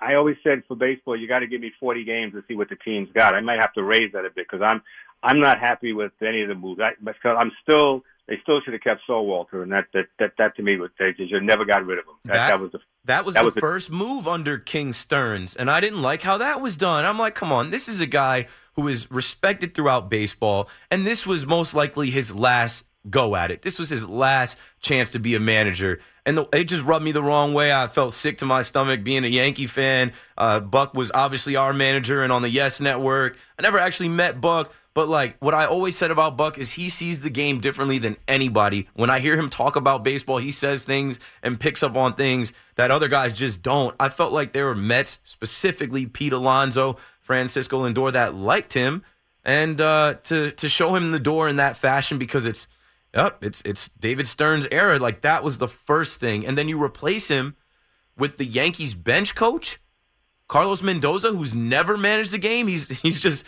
[0.00, 2.68] I always said for baseball, you got to give me 40 games to see what
[2.68, 3.34] the team's got.
[3.34, 4.82] I might have to raise that a bit because I'm
[5.22, 6.80] I'm not happy with any of the moves.
[6.80, 10.56] I, because I'm still they still should have kept Walter, and that that that, that
[10.56, 12.14] to me was they just never got rid of him.
[12.26, 14.92] That, That- that was the That was That the was the- first move under King
[14.92, 17.04] Stearns, and I didn't like how that was done.
[17.04, 21.26] I'm like, come on, this is a guy who is respected throughout baseball, and this
[21.26, 23.62] was most likely his last go at it.
[23.62, 27.12] This was his last chance to be a manager, and the, it just rubbed me
[27.12, 27.72] the wrong way.
[27.72, 30.12] I felt sick to my stomach being a Yankee fan.
[30.36, 34.40] Uh, Buck was obviously our manager, and on the Yes Network, I never actually met
[34.40, 34.72] Buck.
[34.92, 38.16] But like what I always said about Buck is he sees the game differently than
[38.26, 38.88] anybody.
[38.94, 42.52] When I hear him talk about baseball, he says things and picks up on things
[42.74, 43.94] that other guys just don't.
[44.00, 49.04] I felt like there were Mets, specifically Pete Alonso, Francisco Lindor, that liked him,
[49.44, 52.66] and uh, to to show him the door in that fashion because it's
[53.14, 54.98] Yep, it's it's David Stearns' era.
[54.98, 57.56] Like that was the first thing, and then you replace him
[58.16, 59.80] with the Yankees bench coach,
[60.46, 62.68] Carlos Mendoza, who's never managed a game.
[62.68, 63.44] He's he's just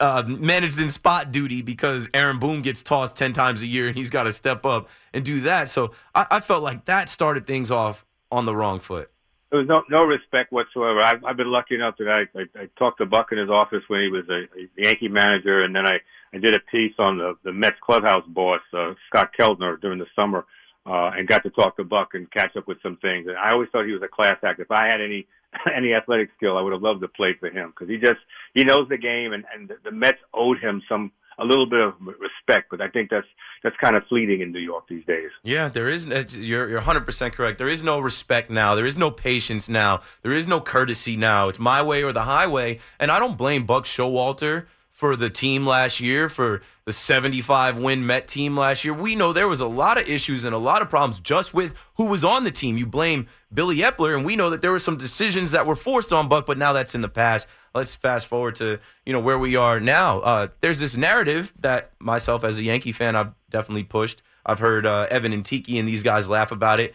[0.00, 3.96] uh, managed in spot duty because Aaron Boone gets tossed ten times a year, and
[3.96, 5.68] he's got to step up and do that.
[5.68, 9.10] So I, I felt like that started things off on the wrong foot.
[9.50, 11.00] There was no no respect whatsoever.
[11.00, 13.84] I've, I've been lucky enough that I, I I talked to Buck in his office
[13.86, 16.00] when he was a, a Yankee manager, and then I
[16.34, 20.06] I did a piece on the the Mets clubhouse boss uh, Scott Keltner during the
[20.16, 20.44] summer,
[20.86, 23.26] uh, and got to talk to Buck and catch up with some things.
[23.28, 24.60] And I always thought he was a class act.
[24.60, 25.26] If I had any
[25.74, 28.20] any athletic skill, I would have loved to play for him because he just
[28.54, 31.94] he knows the game, and and the, Mets owed him some a little bit of
[32.00, 32.70] respect.
[32.70, 33.26] But I think that's
[33.62, 35.30] that's kind of fleeting in New York these days.
[35.42, 36.06] Yeah, there is.
[36.06, 37.58] it's- You're you're 100 percent correct.
[37.58, 38.74] There is no respect now.
[38.74, 40.00] There is no patience now.
[40.22, 41.48] There is no courtesy now.
[41.48, 42.80] It's my way or the highway.
[42.98, 48.06] And I don't blame Buck Showalter for the team last year, for the 75 win
[48.06, 48.94] Met team last year.
[48.94, 51.74] We know there was a lot of issues and a lot of problems just with
[51.96, 52.78] who was on the team.
[52.78, 56.12] You blame Billy Eppler, and we know that there were some decisions that were forced
[56.12, 57.48] on Buck, but now that's in the past.
[57.74, 60.20] Let's fast forward to you know where we are now.
[60.20, 64.22] Uh, there's this narrative that myself as a Yankee fan, I've definitely pushed.
[64.46, 66.94] I've heard uh, Evan and Tiki and these guys laugh about it.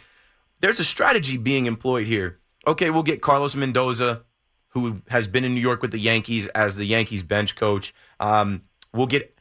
[0.61, 2.39] There's a strategy being employed here.
[2.65, 4.23] Okay, we'll get Carlos Mendoza,
[4.69, 7.93] who has been in New York with the Yankees as the Yankees bench coach.
[8.19, 9.35] Um, we'll get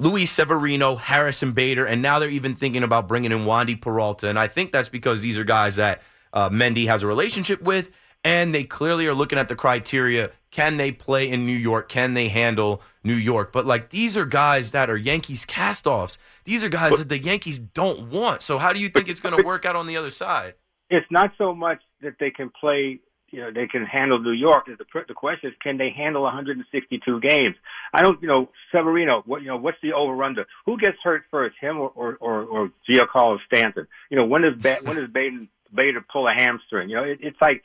[0.00, 4.28] Luis Severino, Harrison Bader, and now they're even thinking about bringing in Wandy Peralta.
[4.28, 7.90] And I think that's because these are guys that uh, Mendy has a relationship with,
[8.22, 10.30] and they clearly are looking at the criteria.
[10.50, 11.88] Can they play in New York?
[11.88, 13.52] Can they handle New York?
[13.52, 16.16] But like these are guys that are Yankees castoffs.
[16.44, 18.42] These are guys that the Yankees don't want.
[18.42, 20.54] So how do you think it's going to work out on the other side?
[20.90, 24.66] it's not so much that they can play, you know, they can handle New York.
[24.66, 27.56] The, the question is, can they handle 162 games?
[27.92, 30.46] I don't, you know, Severino, what, you know, what's the over under?
[30.66, 33.86] Who gets hurt first, him or, or, or, or Giancarlo Stanton?
[34.10, 36.88] You know, when does, ba- when does Baden, Bader pull a hamstring?
[36.88, 37.62] You know, it, it's like,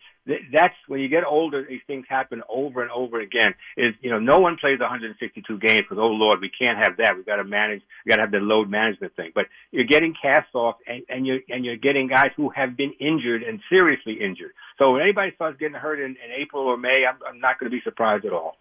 [0.53, 3.55] that's when you get older, these things happen over and over again.
[3.75, 7.15] Is, you know, no one plays 162 games because, oh Lord, we can't have that.
[7.15, 9.31] We've got to manage, we got to have the load management thing.
[9.35, 12.93] But you're getting cast off and, and you're, and you're getting guys who have been
[12.99, 14.51] injured and seriously injured.
[14.79, 17.69] So when anybody starts getting hurt in, in April or May, I'm, I'm not going
[17.69, 18.57] to be surprised at all.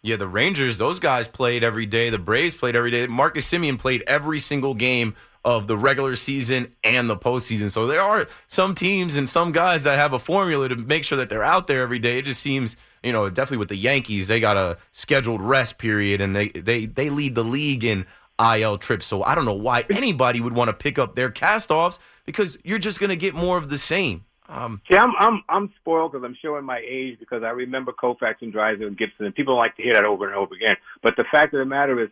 [0.00, 2.10] Yeah, the Rangers, those guys played every day.
[2.10, 3.06] The Braves played every day.
[3.06, 7.70] Marcus Semien played every single game of the regular season and the postseason.
[7.70, 11.18] So there are some teams and some guys that have a formula to make sure
[11.18, 12.18] that they're out there every day.
[12.18, 16.20] It just seems, you know, definitely with the Yankees, they got a scheduled rest period
[16.20, 18.06] and they they they lead the league in
[18.38, 19.06] IL trips.
[19.06, 22.78] So I don't know why anybody would want to pick up their cast-offs because you're
[22.78, 24.24] just going to get more of the same.
[24.48, 28.36] Um, See, I'm I'm I'm spoiled because I'm showing my age because I remember Koufax
[28.42, 30.76] and Drysdale and Gibson, and people like to hear that over and over again.
[31.02, 32.10] But the fact of the matter is,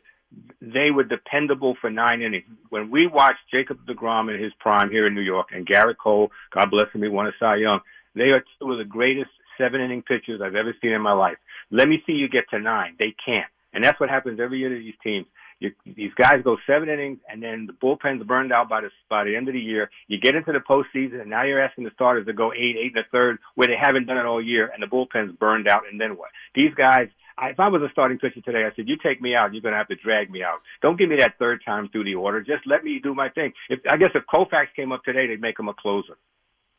[0.60, 2.44] they were dependable for nine innings.
[2.68, 6.30] When we watched Jacob DeGrom in his prime here in New York, and Gerrit Cole,
[6.52, 7.80] God bless him, he won a Cy Young.
[8.14, 11.36] They are two of the greatest seven inning pitchers I've ever seen in my life.
[11.70, 12.96] Let me see you get to nine.
[12.98, 13.50] They can't.
[13.72, 15.26] And that's what happens every year to these teams.
[15.60, 19.24] You, these guys go seven innings, and then the bullpen's burned out by the by
[19.24, 19.90] the end of the year.
[20.08, 22.96] You get into the postseason, and now you're asking the starters to go eight, eight
[22.96, 25.82] and a third, where they haven't done it all year, and the bullpen's burned out.
[25.90, 26.30] And then what?
[26.54, 27.08] These guys.
[27.40, 29.62] I, if I was a starting pitcher today, I said, "You take me out, you're
[29.62, 30.60] going to have to drag me out.
[30.82, 32.40] Don't give me that third time through the order.
[32.40, 35.40] Just let me do my thing." If I guess if Koufax came up today, they'd
[35.40, 36.16] make him a closer.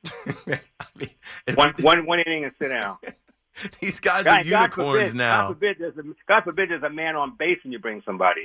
[0.49, 1.09] I mean,
[1.55, 2.97] one, one, one inning and sit down.
[3.79, 5.41] These guys God, are unicorns God forbid, now.
[5.41, 8.41] God forbid, there's a, God forbid there's a man on base and you bring somebody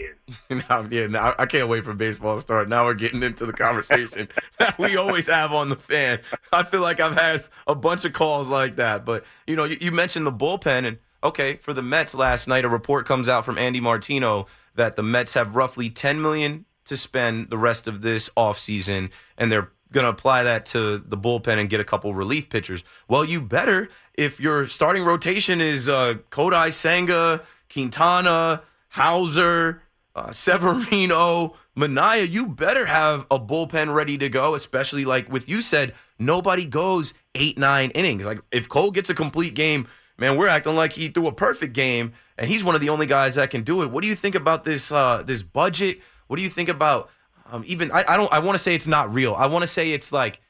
[0.51, 0.65] in.
[0.91, 2.69] yeah, I can't wait for baseball to start.
[2.69, 6.21] Now we're getting into the conversation that we always have on the fan.
[6.53, 9.05] I feel like I've had a bunch of calls like that.
[9.05, 10.85] But, you know, you, you mentioned the bullpen.
[10.87, 14.97] And, okay, for the Mets last night, a report comes out from Andy Martino that
[14.97, 19.71] the Mets have roughly 10 million to spend the rest of this offseason, and they're
[19.93, 22.85] going to apply that to the bullpen and get a couple relief pitchers.
[23.09, 29.83] Well, you better if your starting rotation is uh, Kodai Senga, Quintana, Houser,
[30.15, 35.61] uh, Severino, Manaea, you better have a bullpen ready to go, especially like with you
[35.61, 38.25] said, nobody goes eight, nine innings.
[38.25, 39.87] Like if Cole gets a complete game,
[40.19, 43.07] man, we're acting like he threw a perfect game, and he's one of the only
[43.07, 43.91] guys that can do it.
[43.91, 46.01] What do you think about this uh, this budget?
[46.27, 47.11] What do you think about
[47.51, 49.35] um, even I, I don't I want to say it's not real.
[49.35, 50.41] I want to say it's like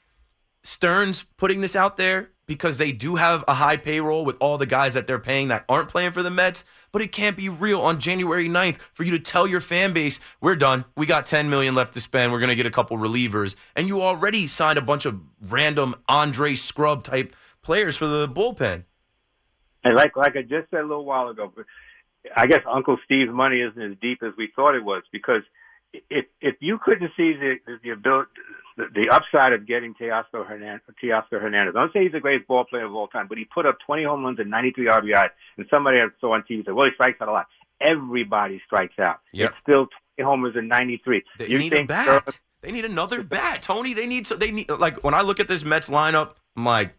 [0.63, 4.67] Stearns putting this out there because they do have a high payroll with all the
[4.67, 6.65] guys that they're paying that aren't playing for the Mets.
[6.93, 10.19] But it can't be real on January 9th for you to tell your fan base,
[10.41, 10.87] we're done.
[10.97, 12.33] We got 10 million left to spend.
[12.33, 13.55] We're going to get a couple relievers.
[13.75, 18.85] And you already signed a bunch of random Andre Scrubb type players for the bullpen.
[19.87, 21.53] And like like I just said a little while ago,
[22.37, 25.43] I guess Uncle Steve's money isn't as deep as we thought it was because
[26.11, 28.31] if if you couldn't see the the ability
[28.77, 31.75] the, the upside of getting Teoscar Hernandez, Teoscar Hernandez.
[31.77, 33.79] I don't say he's the greatest ball player of all time, but he put up
[33.87, 35.31] 20 home runs and 93 RBIs.
[35.57, 37.47] And somebody I saw on TV said, well, he strikes out a lot.
[37.81, 39.21] Everybody strikes out.
[39.33, 39.51] Yep.
[39.51, 41.23] It's still 20 homers and 93.
[41.39, 42.39] They you need a bat.
[42.61, 43.95] they need another bat, Tony.
[43.95, 46.95] They need so they need like when I look at this Mets lineup, I'm like,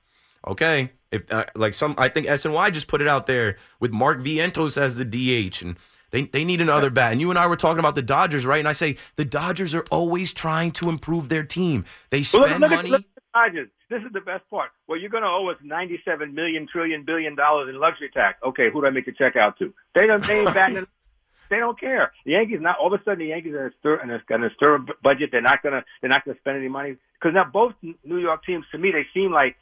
[0.47, 4.20] okay, if uh, like some, I think SNY just put it out there with Mark
[4.20, 5.78] Vientos as the DH and
[6.12, 7.12] they, they need another bat.
[7.12, 8.60] And you and I were talking about the Dodgers, right?
[8.60, 11.86] And I say the Dodgers are always trying to improve their team.
[12.10, 12.93] They spend well, look, look money.
[12.93, 13.70] At, the Dodgers.
[13.89, 14.72] This is the best part.
[14.88, 18.38] Well, you're going to owe us 97 million trillion billion dollars in luxury tax.
[18.43, 19.74] Okay, who do I make a check out to?
[19.96, 20.26] They don't.
[20.26, 20.88] They ain't batting.
[21.50, 22.12] they don't care.
[22.26, 24.76] The Yankees not all of a sudden the Yankees are stir and going to stir
[24.76, 25.30] a budget.
[25.32, 25.86] They're not going to.
[26.02, 28.91] They're not going to spend any money because now both New York teams to me
[28.91, 29.56] they seem like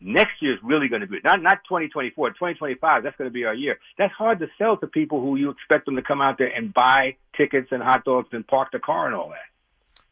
[0.00, 3.44] next year is really going to be not not 2024 2025 that's going to be
[3.44, 6.38] our year that's hard to sell to people who you expect them to come out
[6.38, 9.48] there and buy tickets and hot dogs and park the car and all that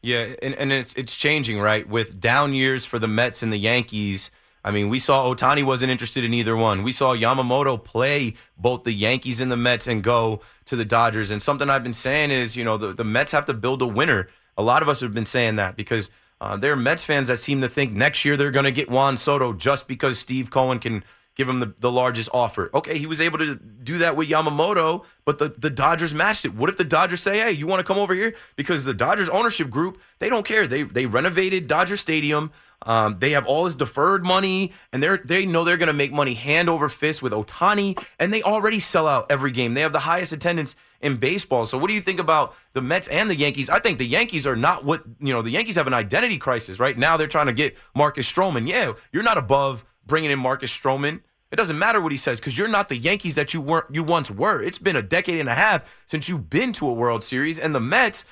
[0.01, 3.57] yeah and, and it's it's changing right with down years for the Mets and the
[3.57, 4.31] Yankees
[4.65, 6.83] I mean, we saw Ohtani wasn't interested in either one.
[6.83, 11.31] We saw Yamamoto play both the Yankees and the Mets and go to the Dodgers.
[11.31, 13.87] And something I've been saying is, you know, the, the Mets have to build a
[13.87, 14.27] winner.
[14.57, 17.37] A lot of us have been saying that because– uh, there are Mets fans that
[17.37, 20.79] seem to think next year they're going to get Juan Soto just because Steve Cohen
[20.79, 21.03] can
[21.35, 22.69] give him the, the largest offer.
[22.73, 26.53] Okay, he was able to do that with Yamamoto, but the, the Dodgers matched it.
[26.53, 28.33] What if the Dodgers say, hey, you want to come over here?
[28.55, 30.67] Because the Dodgers ownership group, they don't care.
[30.67, 32.51] They they renovated Dodger Stadium.
[32.83, 36.11] Um, they have all this deferred money, and they're they know they're going to make
[36.11, 39.73] money hand over fist with Ohtani, and they already sell out every game.
[39.73, 41.65] They have the highest attendance in baseball.
[41.65, 43.69] So what do you think about the Mets and the Yankees?
[43.69, 46.79] I think the Yankees are not what, you know, the Yankees have an identity crisis,
[46.79, 46.97] right?
[46.97, 48.67] Now they're trying to get Marcus Stroman.
[48.67, 51.21] Yeah, you're not above bringing in Marcus Stroman.
[51.51, 54.03] It doesn't matter what he says because you're not the Yankees that you weren't you
[54.03, 54.61] once were.
[54.61, 57.73] It's been a decade and a half since you've been to a World Series and
[57.73, 58.25] the Mets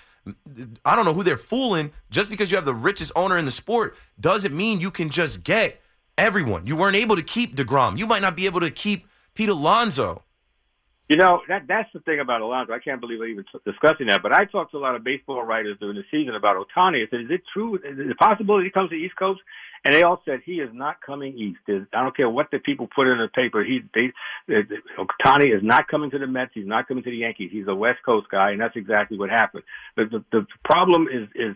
[0.83, 1.91] I don't know who they're fooling.
[2.09, 5.43] Just because you have the richest owner in the sport doesn't mean you can just
[5.43, 5.81] get
[6.17, 6.65] everyone.
[6.65, 7.97] You weren't able to keep DeGrom.
[7.97, 10.23] You might not be able to keep Pete Alonso.
[11.07, 12.73] You know that that's the thing about Alonso.
[12.73, 14.23] I can't believe we're even discussing that.
[14.23, 17.05] But I talked to a lot of baseball writers during the season about Ohtani.
[17.05, 17.75] I said, "Is it true?
[17.75, 19.41] Is it possible he comes to the East Coast?"
[19.83, 21.59] And they all said he is not coming east.
[21.67, 23.63] I don't care what the people put in the paper.
[23.63, 24.11] He, they,
[24.97, 26.51] Ohtani is not coming to the Mets.
[26.55, 27.51] He's not coming to the Yankees.
[27.53, 29.63] He's a West Coast guy, and that's exactly what happened.
[29.95, 31.55] The the, the problem is is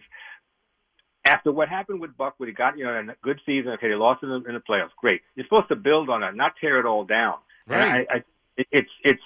[1.26, 3.72] after what happened with Buck, when he got you know a good season.
[3.72, 4.92] Okay, they lost in the, in the playoffs.
[5.02, 5.22] Great.
[5.36, 7.36] You're supposed to build on that, not tear it all down.
[7.66, 8.06] Right.
[8.12, 8.24] I, I,
[8.72, 9.22] it's it's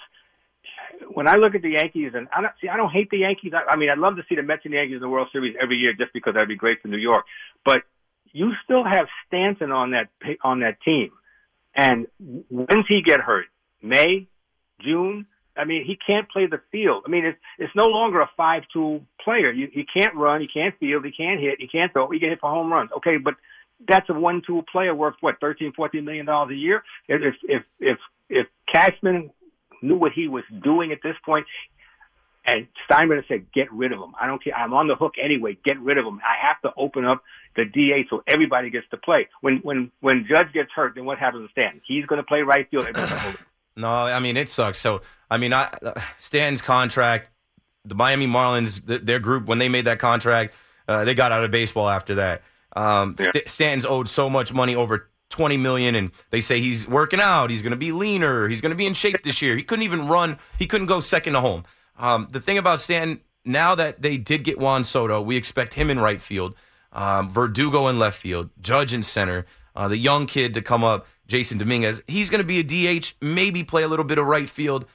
[1.12, 3.52] when I look at the Yankees, and I don't see, I don't hate the Yankees.
[3.54, 5.28] I, I mean, I'd love to see the Mets and the Yankees in the World
[5.32, 7.24] Series every year, just because that'd be great for New York.
[7.64, 7.82] But
[8.32, 10.08] you still have Stanton on that
[10.42, 11.10] on that team,
[11.74, 13.46] and when's he get hurt?
[13.82, 14.28] May,
[14.80, 15.26] June.
[15.56, 17.04] I mean, he can't play the field.
[17.06, 19.52] I mean, it's it's no longer a five-tool player.
[19.52, 22.10] You, he can't run, he can't field, he can't hit, he can't throw.
[22.10, 22.90] He can hit for home runs.
[22.96, 23.34] Okay, but
[23.86, 26.82] that's a one-tool player worth what 13, 14 million dollars a year.
[27.08, 29.30] If if if if Cashman
[29.84, 31.46] knew what he was doing at this point,
[32.44, 34.14] and Steinbrenner said, "Get rid of him.
[34.20, 34.54] I don't care.
[34.54, 35.56] I'm on the hook anyway.
[35.64, 36.20] Get rid of him.
[36.24, 37.22] I have to open up
[37.56, 39.28] the DA so everybody gets to play.
[39.40, 41.80] When when when Judge gets hurt, then what happens to Stan?
[41.86, 42.88] He's going to play right field.
[43.76, 44.78] no, I mean it sucks.
[44.78, 47.30] So I mean, I, uh, Stan's contract,
[47.84, 50.54] the Miami Marlins, the, their group when they made that contract,
[50.88, 52.42] uh, they got out of baseball after that.
[52.76, 53.30] Um, yeah.
[53.46, 57.60] Stanton's owed so much money over 20 million and they say he's working out he's
[57.60, 59.56] going to be leaner he's going to be in shape this year.
[59.56, 61.64] He couldn't even run he couldn't go second to home.
[61.98, 65.90] Um, the thing about Stan now that they did get Juan Soto we expect him
[65.90, 66.54] in right field
[66.92, 71.08] um, Verdugo in left field Judge in center uh, the young kid to come up
[71.28, 72.00] Jasson Dominguez.
[72.06, 74.86] He's going to be a DH maybe play a little bit of right field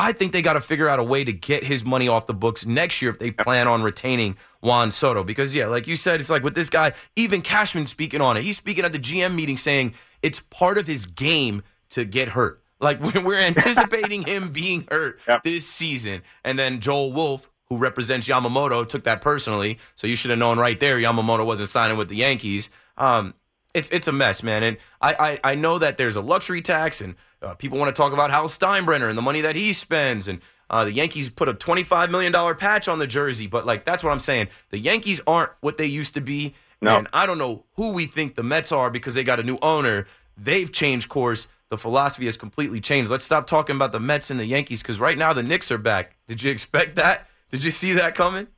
[0.00, 2.32] I think they got to figure out a way to get his money off the
[2.32, 5.22] books next year if they plan on retaining Juan Soto.
[5.22, 8.42] Because, yeah, like you said, it's like with this guy, even Cashman speaking on it.
[8.42, 9.92] He's speaking at the GM meeting saying
[10.22, 12.62] it's part of his game to get hurt.
[12.80, 15.42] Like when we're anticipating him being hurt yep.
[15.42, 16.22] this season.
[16.44, 19.78] And then Joel Wolfe, who represents Yamamoto, took that personally.
[19.96, 22.70] So you should have known right there Yamamoto wasn't signing with the Yankees.
[22.96, 23.34] Um,
[23.74, 24.62] it's it's a mess, man.
[24.62, 27.98] And I, I, I know that there's a luxury tax and– uh, people want to
[27.98, 31.48] talk about Hal Steinbrenner and the money that he spends, and uh, the Yankees put
[31.48, 33.46] a $25 million patch on the jersey.
[33.46, 34.48] But like that's what I'm saying.
[34.70, 36.54] The Yankees aren't what they used to be.
[36.80, 36.96] No.
[36.96, 39.58] And I don't know who we think the Mets are because they got a new
[39.62, 40.06] owner.
[40.36, 41.46] They've changed course.
[41.68, 43.10] The philosophy has completely changed.
[43.10, 45.78] Let's stop talking about the Mets and the Yankees because right now the Knicks are
[45.78, 46.16] back.
[46.26, 47.28] Did you expect that?
[47.50, 48.48] Did you see that coming?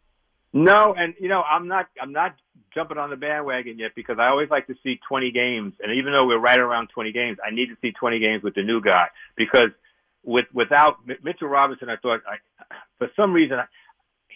[0.53, 1.89] No, and you know I'm not.
[2.01, 2.37] I'm not
[2.75, 5.75] jumping on the bandwagon yet because I always like to see 20 games.
[5.83, 8.55] And even though we're right around 20 games, I need to see 20 games with
[8.55, 9.71] the new guy because
[10.25, 12.37] with without Mitchell Robinson, I thought I,
[12.99, 13.59] for some reason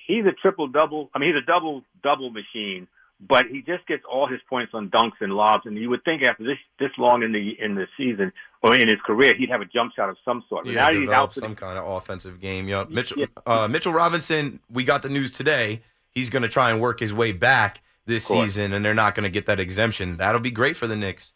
[0.06, 1.10] he's a triple double.
[1.14, 2.86] I mean, he's a double double machine,
[3.20, 5.66] but he just gets all his points on dunks and lobs.
[5.66, 8.32] And you would think after this this long in the in the season
[8.62, 10.66] or in his career, he'd have a jump shot of some sort.
[10.66, 12.68] Yeah, develop some the, kind of offensive game.
[12.68, 12.90] Yep.
[12.90, 13.26] Mitchell yeah.
[13.46, 14.60] uh, Mitchell Robinson.
[14.70, 15.82] We got the news today.
[16.10, 19.24] He's going to try and work his way back this season, and they're not going
[19.24, 20.16] to get that exemption.
[20.16, 21.32] That'll be great for the Knicks.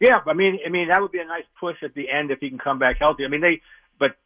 [0.00, 2.40] Yeah, I mean, I mean that would be a nice push at the end if
[2.40, 3.24] he can come back healthy.
[3.24, 3.62] I mean, they,
[3.98, 4.16] but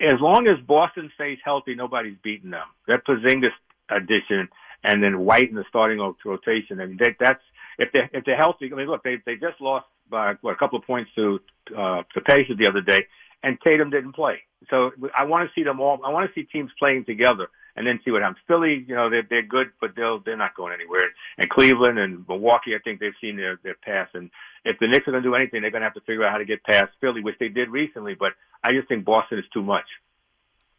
[0.00, 2.66] as long as Boston stays healthy, nobody's beating them.
[2.86, 3.50] That Porzingis
[3.88, 4.48] addition
[4.84, 6.80] and then White in the starting rotation.
[6.80, 7.42] I mean, that, that's
[7.78, 8.70] if they if they're healthy.
[8.72, 11.40] I mean, look, they they just lost by what, a couple of points to
[11.76, 13.06] uh, the Pacers the other day,
[13.42, 14.42] and Tatum didn't play.
[14.70, 16.00] So I want to see them all.
[16.04, 18.38] I want to see teams playing together and then see what happens.
[18.48, 21.10] Philly, you know, they're they're good, but they'll they're not going anywhere.
[21.38, 24.08] And Cleveland and Milwaukee, I think they've seen their their pass.
[24.14, 24.30] And
[24.64, 26.32] if the Knicks are going to do anything, they're going to have to figure out
[26.32, 28.14] how to get past Philly, which they did recently.
[28.14, 28.32] But
[28.64, 29.84] I just think Boston is too much.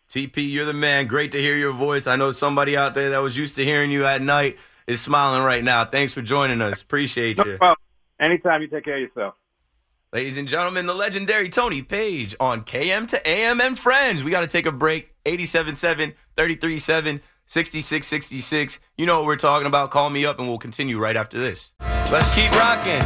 [0.10, 1.08] TP, you're the man.
[1.08, 2.08] Great to hear your voice.
[2.08, 5.44] I know somebody out there that was used to hearing you at night is smiling
[5.44, 5.84] right now.
[5.86, 6.82] Thanks for joining us.
[6.82, 7.58] Appreciate you.
[7.62, 7.76] No
[8.20, 8.62] Anytime.
[8.62, 9.36] You take care of yourself.
[10.14, 14.24] Ladies and gentlemen, the legendary Tony Page on KM to AM and Friends.
[14.24, 15.14] We got to take a break.
[15.26, 18.80] 87.7, 33.7, 66.66.
[18.98, 19.92] You know what we're talking about.
[19.92, 21.74] Call me up and we'll continue right after this.
[22.10, 23.02] Let's keep rocking.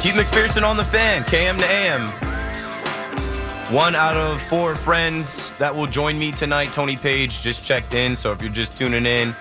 [0.00, 2.08] Keith McPherson on the fan, KM to AM.
[3.74, 6.72] One out of four friends that will join me tonight.
[6.72, 8.16] Tony Page just checked in.
[8.16, 9.36] So if you're just tuning in,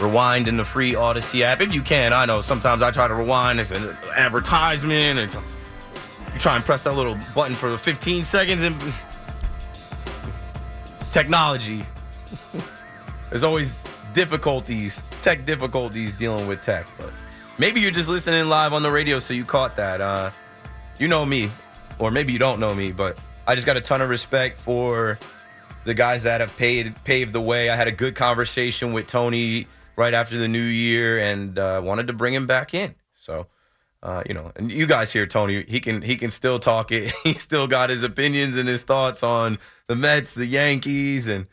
[0.00, 2.12] rewind in the free Audacy app if you can.
[2.12, 3.60] I know sometimes I try to rewind.
[3.60, 5.18] It's an advertisement.
[5.18, 8.76] It's you try and press that little button for 15 seconds and
[11.10, 11.84] technology.
[13.28, 13.78] There's always
[14.12, 16.86] difficulties, tech difficulties dealing with tech.
[16.98, 17.10] But
[17.58, 20.00] maybe you're just listening live on the radio, so you caught that.
[20.00, 20.30] Uh,
[20.98, 21.50] you know me,
[21.98, 25.18] or maybe you don't know me, but I just got a ton of respect for
[25.84, 27.70] the guys that have paid paved the way.
[27.70, 29.66] I had a good conversation with Tony
[29.96, 32.94] right after the new year and uh, wanted to bring him back in.
[33.14, 33.46] So,
[34.02, 37.12] uh, you know, and you guys hear Tony, he can he can still talk it.
[37.22, 41.46] He still got his opinions and his thoughts on the Mets, the Yankees, and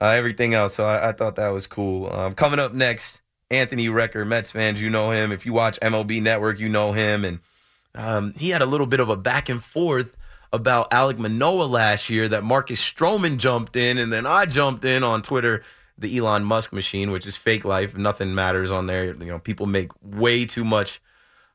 [0.00, 0.74] uh, everything else.
[0.74, 2.12] So I, I, thought that was cool.
[2.12, 5.32] Um, coming up next, Anthony Recker, Mets fans, you know him.
[5.32, 7.40] If you watch MLB Network, you know him, and
[7.94, 10.16] um, he had a little bit of a back and forth
[10.52, 15.02] about Alec Manoah last year that Marcus Stroman jumped in, and then I jumped in
[15.02, 15.62] on Twitter
[15.96, 17.96] the Elon Musk machine, which is fake life.
[17.96, 19.06] Nothing matters on there.
[19.06, 21.00] You know, people make way too much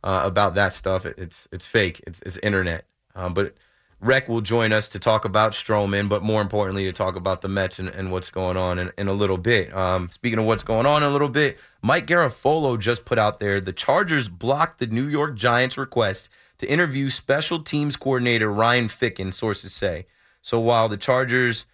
[0.04, 1.06] uh, about that stuff.
[1.06, 2.02] it's it's fake.
[2.08, 2.86] It's it's internet.
[3.16, 3.54] Um, but
[4.02, 7.50] Rec will join us to talk about Stroman, but more importantly, to talk about the
[7.50, 9.76] Mets and, and what's going on in, in a little bit.
[9.76, 13.42] Um, speaking of what's going on in a little bit, Mike Garafolo just put out
[13.42, 16.30] there the Chargers blocked the New York Giants' request
[16.60, 20.06] to interview special teams coordinator Ryan Ficken, sources say.
[20.42, 21.66] So while the Chargers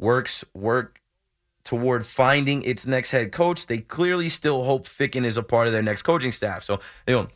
[0.00, 0.97] works work
[1.68, 3.66] toward finding its next head coach.
[3.66, 6.62] They clearly still hope Ficken is a part of their next coaching staff.
[6.62, 7.28] So, you know,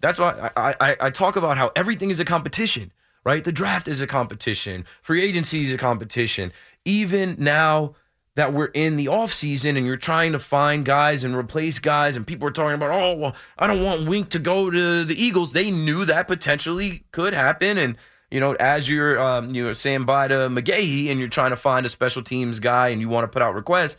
[0.00, 2.92] that's why I, I, I talk about how everything is a competition,
[3.24, 3.42] right?
[3.42, 6.52] The draft is a competition, free agency is a competition.
[6.84, 7.96] Even now
[8.36, 12.24] that we're in the offseason and you're trying to find guys and replace guys, and
[12.24, 15.54] people are talking about, oh, well, I don't want Wink to go to the Eagles.
[15.54, 17.78] They knew that potentially could happen.
[17.78, 17.96] And,
[18.30, 21.56] you know, as you're um, you know saying bye to McGaughey and you're trying to
[21.56, 23.96] find a special teams guy and you want to put out requests,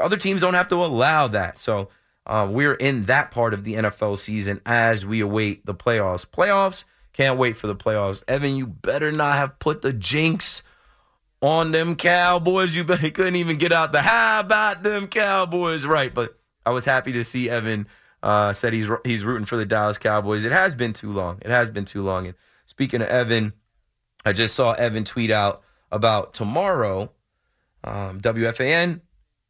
[0.00, 1.58] other teams don't have to allow that.
[1.58, 1.88] So
[2.26, 6.26] uh, we're in that part of the NFL season as we await the playoffs.
[6.26, 8.22] Playoffs, can't wait for the playoffs.
[8.28, 10.62] Evan, you better not have put the jinx
[11.40, 12.74] on them Cowboys.
[12.74, 16.12] You better, couldn't even get out the how about them Cowboys right.
[16.12, 17.86] But I was happy to see Evan
[18.22, 20.44] uh, said he's he's rooting for the Dallas Cowboys.
[20.44, 21.38] It has been too long.
[21.42, 22.26] It has been too long.
[22.26, 22.34] And
[22.66, 23.52] speaking of Evan,
[24.24, 27.12] I just saw Evan tweet out about tomorrow,
[27.84, 29.00] um, WFAN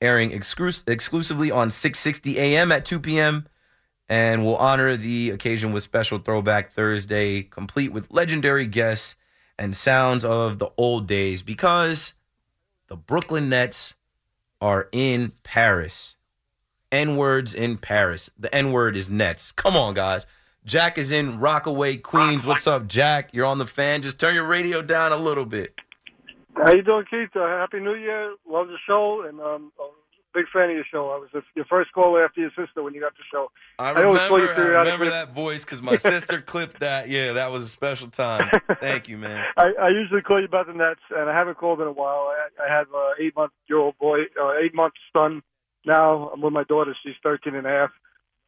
[0.00, 2.70] airing exclus- exclusively on 6:60 a.m.
[2.70, 3.48] at 2 p.m.
[4.08, 9.16] and we'll honor the occasion with special throwback Thursday, complete with legendary guests
[9.58, 12.14] and sounds of the old days because
[12.88, 13.94] the Brooklyn Nets
[14.60, 16.16] are in Paris.
[16.92, 18.30] N words in Paris.
[18.38, 19.50] The N word is Nets.
[19.52, 20.26] Come on, guys.
[20.66, 22.44] Jack is in Rockaway, Queens.
[22.44, 23.30] What's up, Jack?
[23.32, 24.02] You're on the fan.
[24.02, 25.72] Just turn your radio down a little bit.
[26.56, 27.28] How you doing, Keith?
[27.36, 28.34] Uh, Happy New Year.
[28.48, 29.84] Love the show, and um, a
[30.34, 31.10] big fan of your show.
[31.10, 33.48] I was the, your first caller after your sister when you got the show.
[33.78, 37.08] I I always call you remember, I remember that voice because my sister clipped that.
[37.08, 38.50] Yeah, that was a special time.
[38.80, 39.44] Thank you, man.
[39.56, 42.32] I, I usually call you about the Nets, and I haven't called in a while.
[42.32, 45.42] I, I have an eight month year old boy, uh, eight month son.
[45.84, 46.96] Now I'm with my daughter.
[47.04, 47.90] She's thirteen and a half.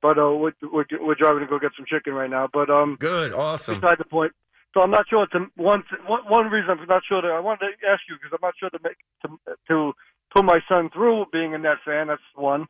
[0.00, 2.48] But uh, we're, we're we're driving to go get some chicken right now.
[2.52, 3.80] But um, good, awesome.
[3.80, 4.32] Beside the point.
[4.74, 5.26] So I'm not sure.
[5.28, 8.30] To one one one reason I'm not sure that I wanted to ask you because
[8.32, 9.92] I'm not sure to make to to
[10.32, 12.08] put my son through being a Net fan.
[12.08, 12.66] That's one.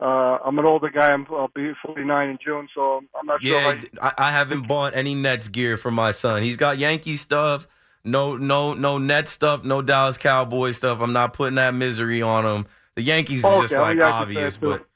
[0.00, 1.10] Uh, I'm an older guy.
[1.12, 3.74] I'm, I'll be 49 in June, so I'm not sure.
[3.74, 6.42] Yeah, I, I haven't bought any Nets gear for my son.
[6.42, 7.68] He's got Yankee stuff,
[8.02, 11.00] no, no, no Nets stuff, no Dallas Cowboys stuff.
[11.02, 12.66] I'm not putting that misery on him.
[12.94, 14.86] The Yankees is Okay, just like obvious, but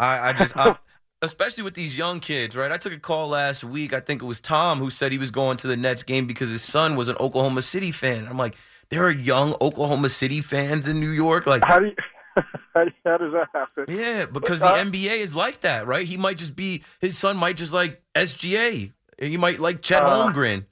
[0.00, 0.76] I, I just, I,
[1.22, 2.70] especially with these young kids, right?
[2.70, 3.92] I took a call last week.
[3.92, 6.50] I think it was Tom who said he was going to the Nets game because
[6.50, 8.26] his son was an Oklahoma City fan.
[8.26, 8.56] I'm like,
[8.90, 11.64] there are young Oklahoma City fans in New York, like.
[11.64, 11.94] How do you,
[12.74, 13.84] how, does that happen?
[13.88, 16.06] Yeah, because Uh, the NBA is like that, right?
[16.06, 18.92] He might just be his son might just like SGA.
[19.18, 20.64] He might like Chet Uh, Holmgren.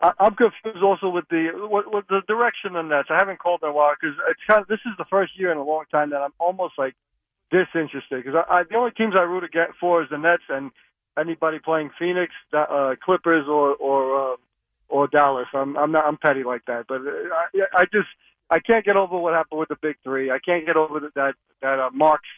[0.00, 3.08] I, I'm confused also with the what, what the direction the Nets.
[3.10, 5.50] I haven't called in a while because it's kind of this is the first year
[5.50, 6.94] in a long time that I'm almost like
[7.50, 10.70] disinterested because I, I, the only teams I root against for is the Nets and
[11.18, 14.36] anybody playing Phoenix, uh, Clippers, or or uh,
[14.88, 15.48] or Dallas.
[15.52, 18.08] I'm I'm not I'm petty like that, but uh, I, I just
[18.50, 20.30] I can't get over what happened with the Big Three.
[20.30, 22.28] I can't get over that that, that uh, Marks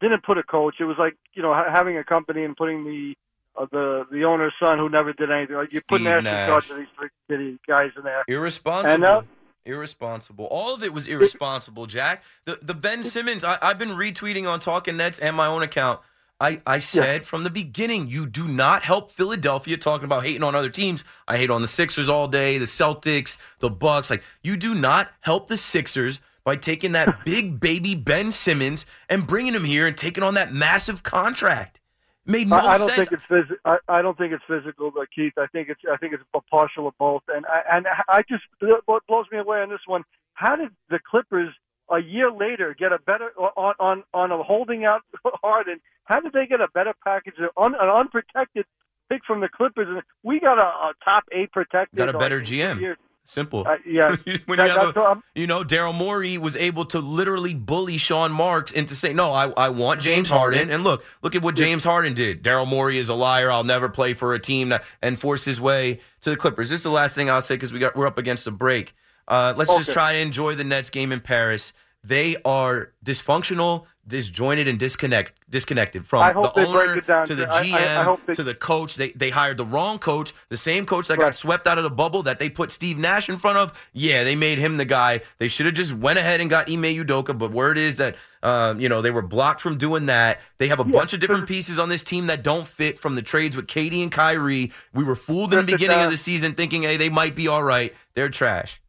[0.00, 0.76] didn't put a coach.
[0.80, 3.14] It was like you know ha- having a company and putting the
[3.56, 5.56] uh, the the owner's son who never did anything.
[5.56, 8.24] Like you put Steve Nash in charge of these three city guys in there.
[8.28, 8.94] Irresponsible.
[8.94, 9.22] And uh,
[9.66, 10.46] irresponsible.
[10.50, 12.22] All of it was irresponsible, Jack.
[12.44, 16.00] The the Ben Simmons, I, I've been retweeting on Talking Nets and my own account.
[16.40, 20.54] I, I said from the beginning, you do not help Philadelphia talking about hating on
[20.54, 21.04] other teams.
[21.28, 24.10] I hate on the Sixers all day, the Celtics, the Bucks.
[24.10, 29.26] Like you do not help the Sixers by taking that big baby Ben Simmons and
[29.26, 31.80] bringing him here and taking on that massive contract.
[32.26, 33.08] Made no I, I don't sense.
[33.08, 35.96] think it's phys- I, I don't think it's physical, but Keith, I think it's I
[35.96, 37.22] think it's a partial of both.
[37.28, 38.44] And I, and I just
[38.86, 40.04] what blows me away on this one.
[40.32, 41.54] How did the Clippers
[41.90, 45.02] a year later get a better on on on a holding out
[45.42, 45.80] Harden?
[46.04, 48.64] How did they get a better package, un, an unprotected
[49.10, 49.88] pick from the Clippers?
[49.88, 51.96] And we got a, a top eight protected.
[51.96, 52.80] Got a better GM.
[52.80, 52.96] year.
[53.26, 53.64] Simple.
[53.66, 54.16] Uh, yeah.
[54.46, 58.30] when That- you have what you know, Daryl Morey was able to literally bully Sean
[58.32, 61.84] Marks into saying, "No, I, I want James Harden." And look, look at what James
[61.84, 62.42] Harden did.
[62.42, 63.50] Daryl Morey is a liar.
[63.50, 66.68] I'll never play for a team that and force his way to the Clippers.
[66.68, 68.94] This is the last thing I'll say because we got we're up against a break.
[69.26, 71.72] Uh, let's just try to enjoy the Nets game in Paris.
[72.02, 77.62] They are dysfunctional, disjointed, and disconnect disconnected from the owner to the to- I- I-
[77.64, 78.96] GM I they- to the coach.
[78.96, 81.90] They they hired the wrong coach, the same coach that got swept out of the
[81.90, 83.88] bubble that they put Steve Nash in front of.
[83.92, 85.20] Yeah, they made him the guy.
[85.38, 87.36] They should have just went ahead and got Ime Udoka.
[87.38, 90.40] But word is that um, you know they were blocked from doing that.
[90.58, 93.22] They have a bunch of different pieces on this team that don't fit from the
[93.22, 94.72] trades with KD and Kyrie.
[94.92, 97.62] We were fooled in the beginning of the season thinking, hey, they might be all
[97.62, 97.94] right.
[98.14, 98.80] They're trash.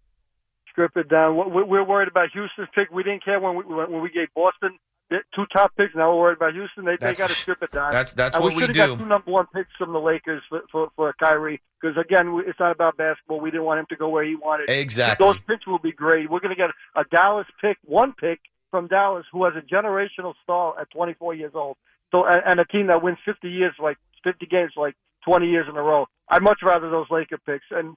[0.71, 1.37] strip it down.
[1.37, 2.91] We- We're worried about Houston's pick.
[2.91, 4.77] We didn't care when we when we gave Boston
[5.09, 5.93] two top picks.
[5.95, 6.85] Now we're worried about Houston.
[6.85, 7.91] They they got to strip it down.
[7.91, 8.87] that's- that's and what we should've do.
[8.87, 12.43] Got two number one picks from the Lakers for for, for Kyrie because again, we-
[12.45, 13.39] it's not about basketball.
[13.39, 14.69] We didn't want him to go where he wanted.
[14.69, 15.25] Exactly.
[15.25, 16.29] Those picks will be great.
[16.29, 18.39] We're going to get a Dallas pick, one pick
[18.71, 21.77] from Dallas who has a generational star at 24 years old.
[22.11, 24.95] So and, and a team that wins 50 years, like 50 games, like
[25.25, 26.07] 20 years in a row.
[26.29, 27.65] I'd much rather those Laker picks.
[27.71, 27.95] And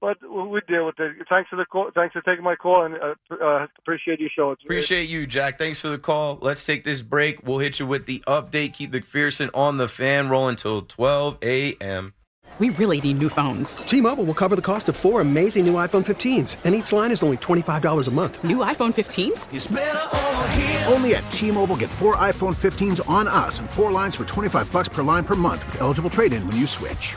[0.00, 1.16] but we deal with it.
[1.28, 1.90] Thanks for the call.
[1.94, 4.52] Thanks for taking my call, and uh, uh, appreciate your show.
[4.52, 5.58] It's Appreciate you, Jack.
[5.58, 6.38] Thanks for the call.
[6.40, 7.46] Let's take this break.
[7.46, 8.74] We'll hit you with the update.
[8.74, 12.14] Keith McPherson on the fan roll until 12 a.m.
[12.58, 13.76] We really need new phones.
[13.78, 17.22] T-Mobile will cover the cost of four amazing new iPhone 15s, and each line is
[17.22, 18.44] only $25 a month.
[18.44, 20.92] New iPhone 15s?
[20.92, 24.90] Only at T-Mobile get four iPhone 15s on us and four lines for 25 bucks
[24.90, 27.16] per line per month with eligible trade-in when you switch.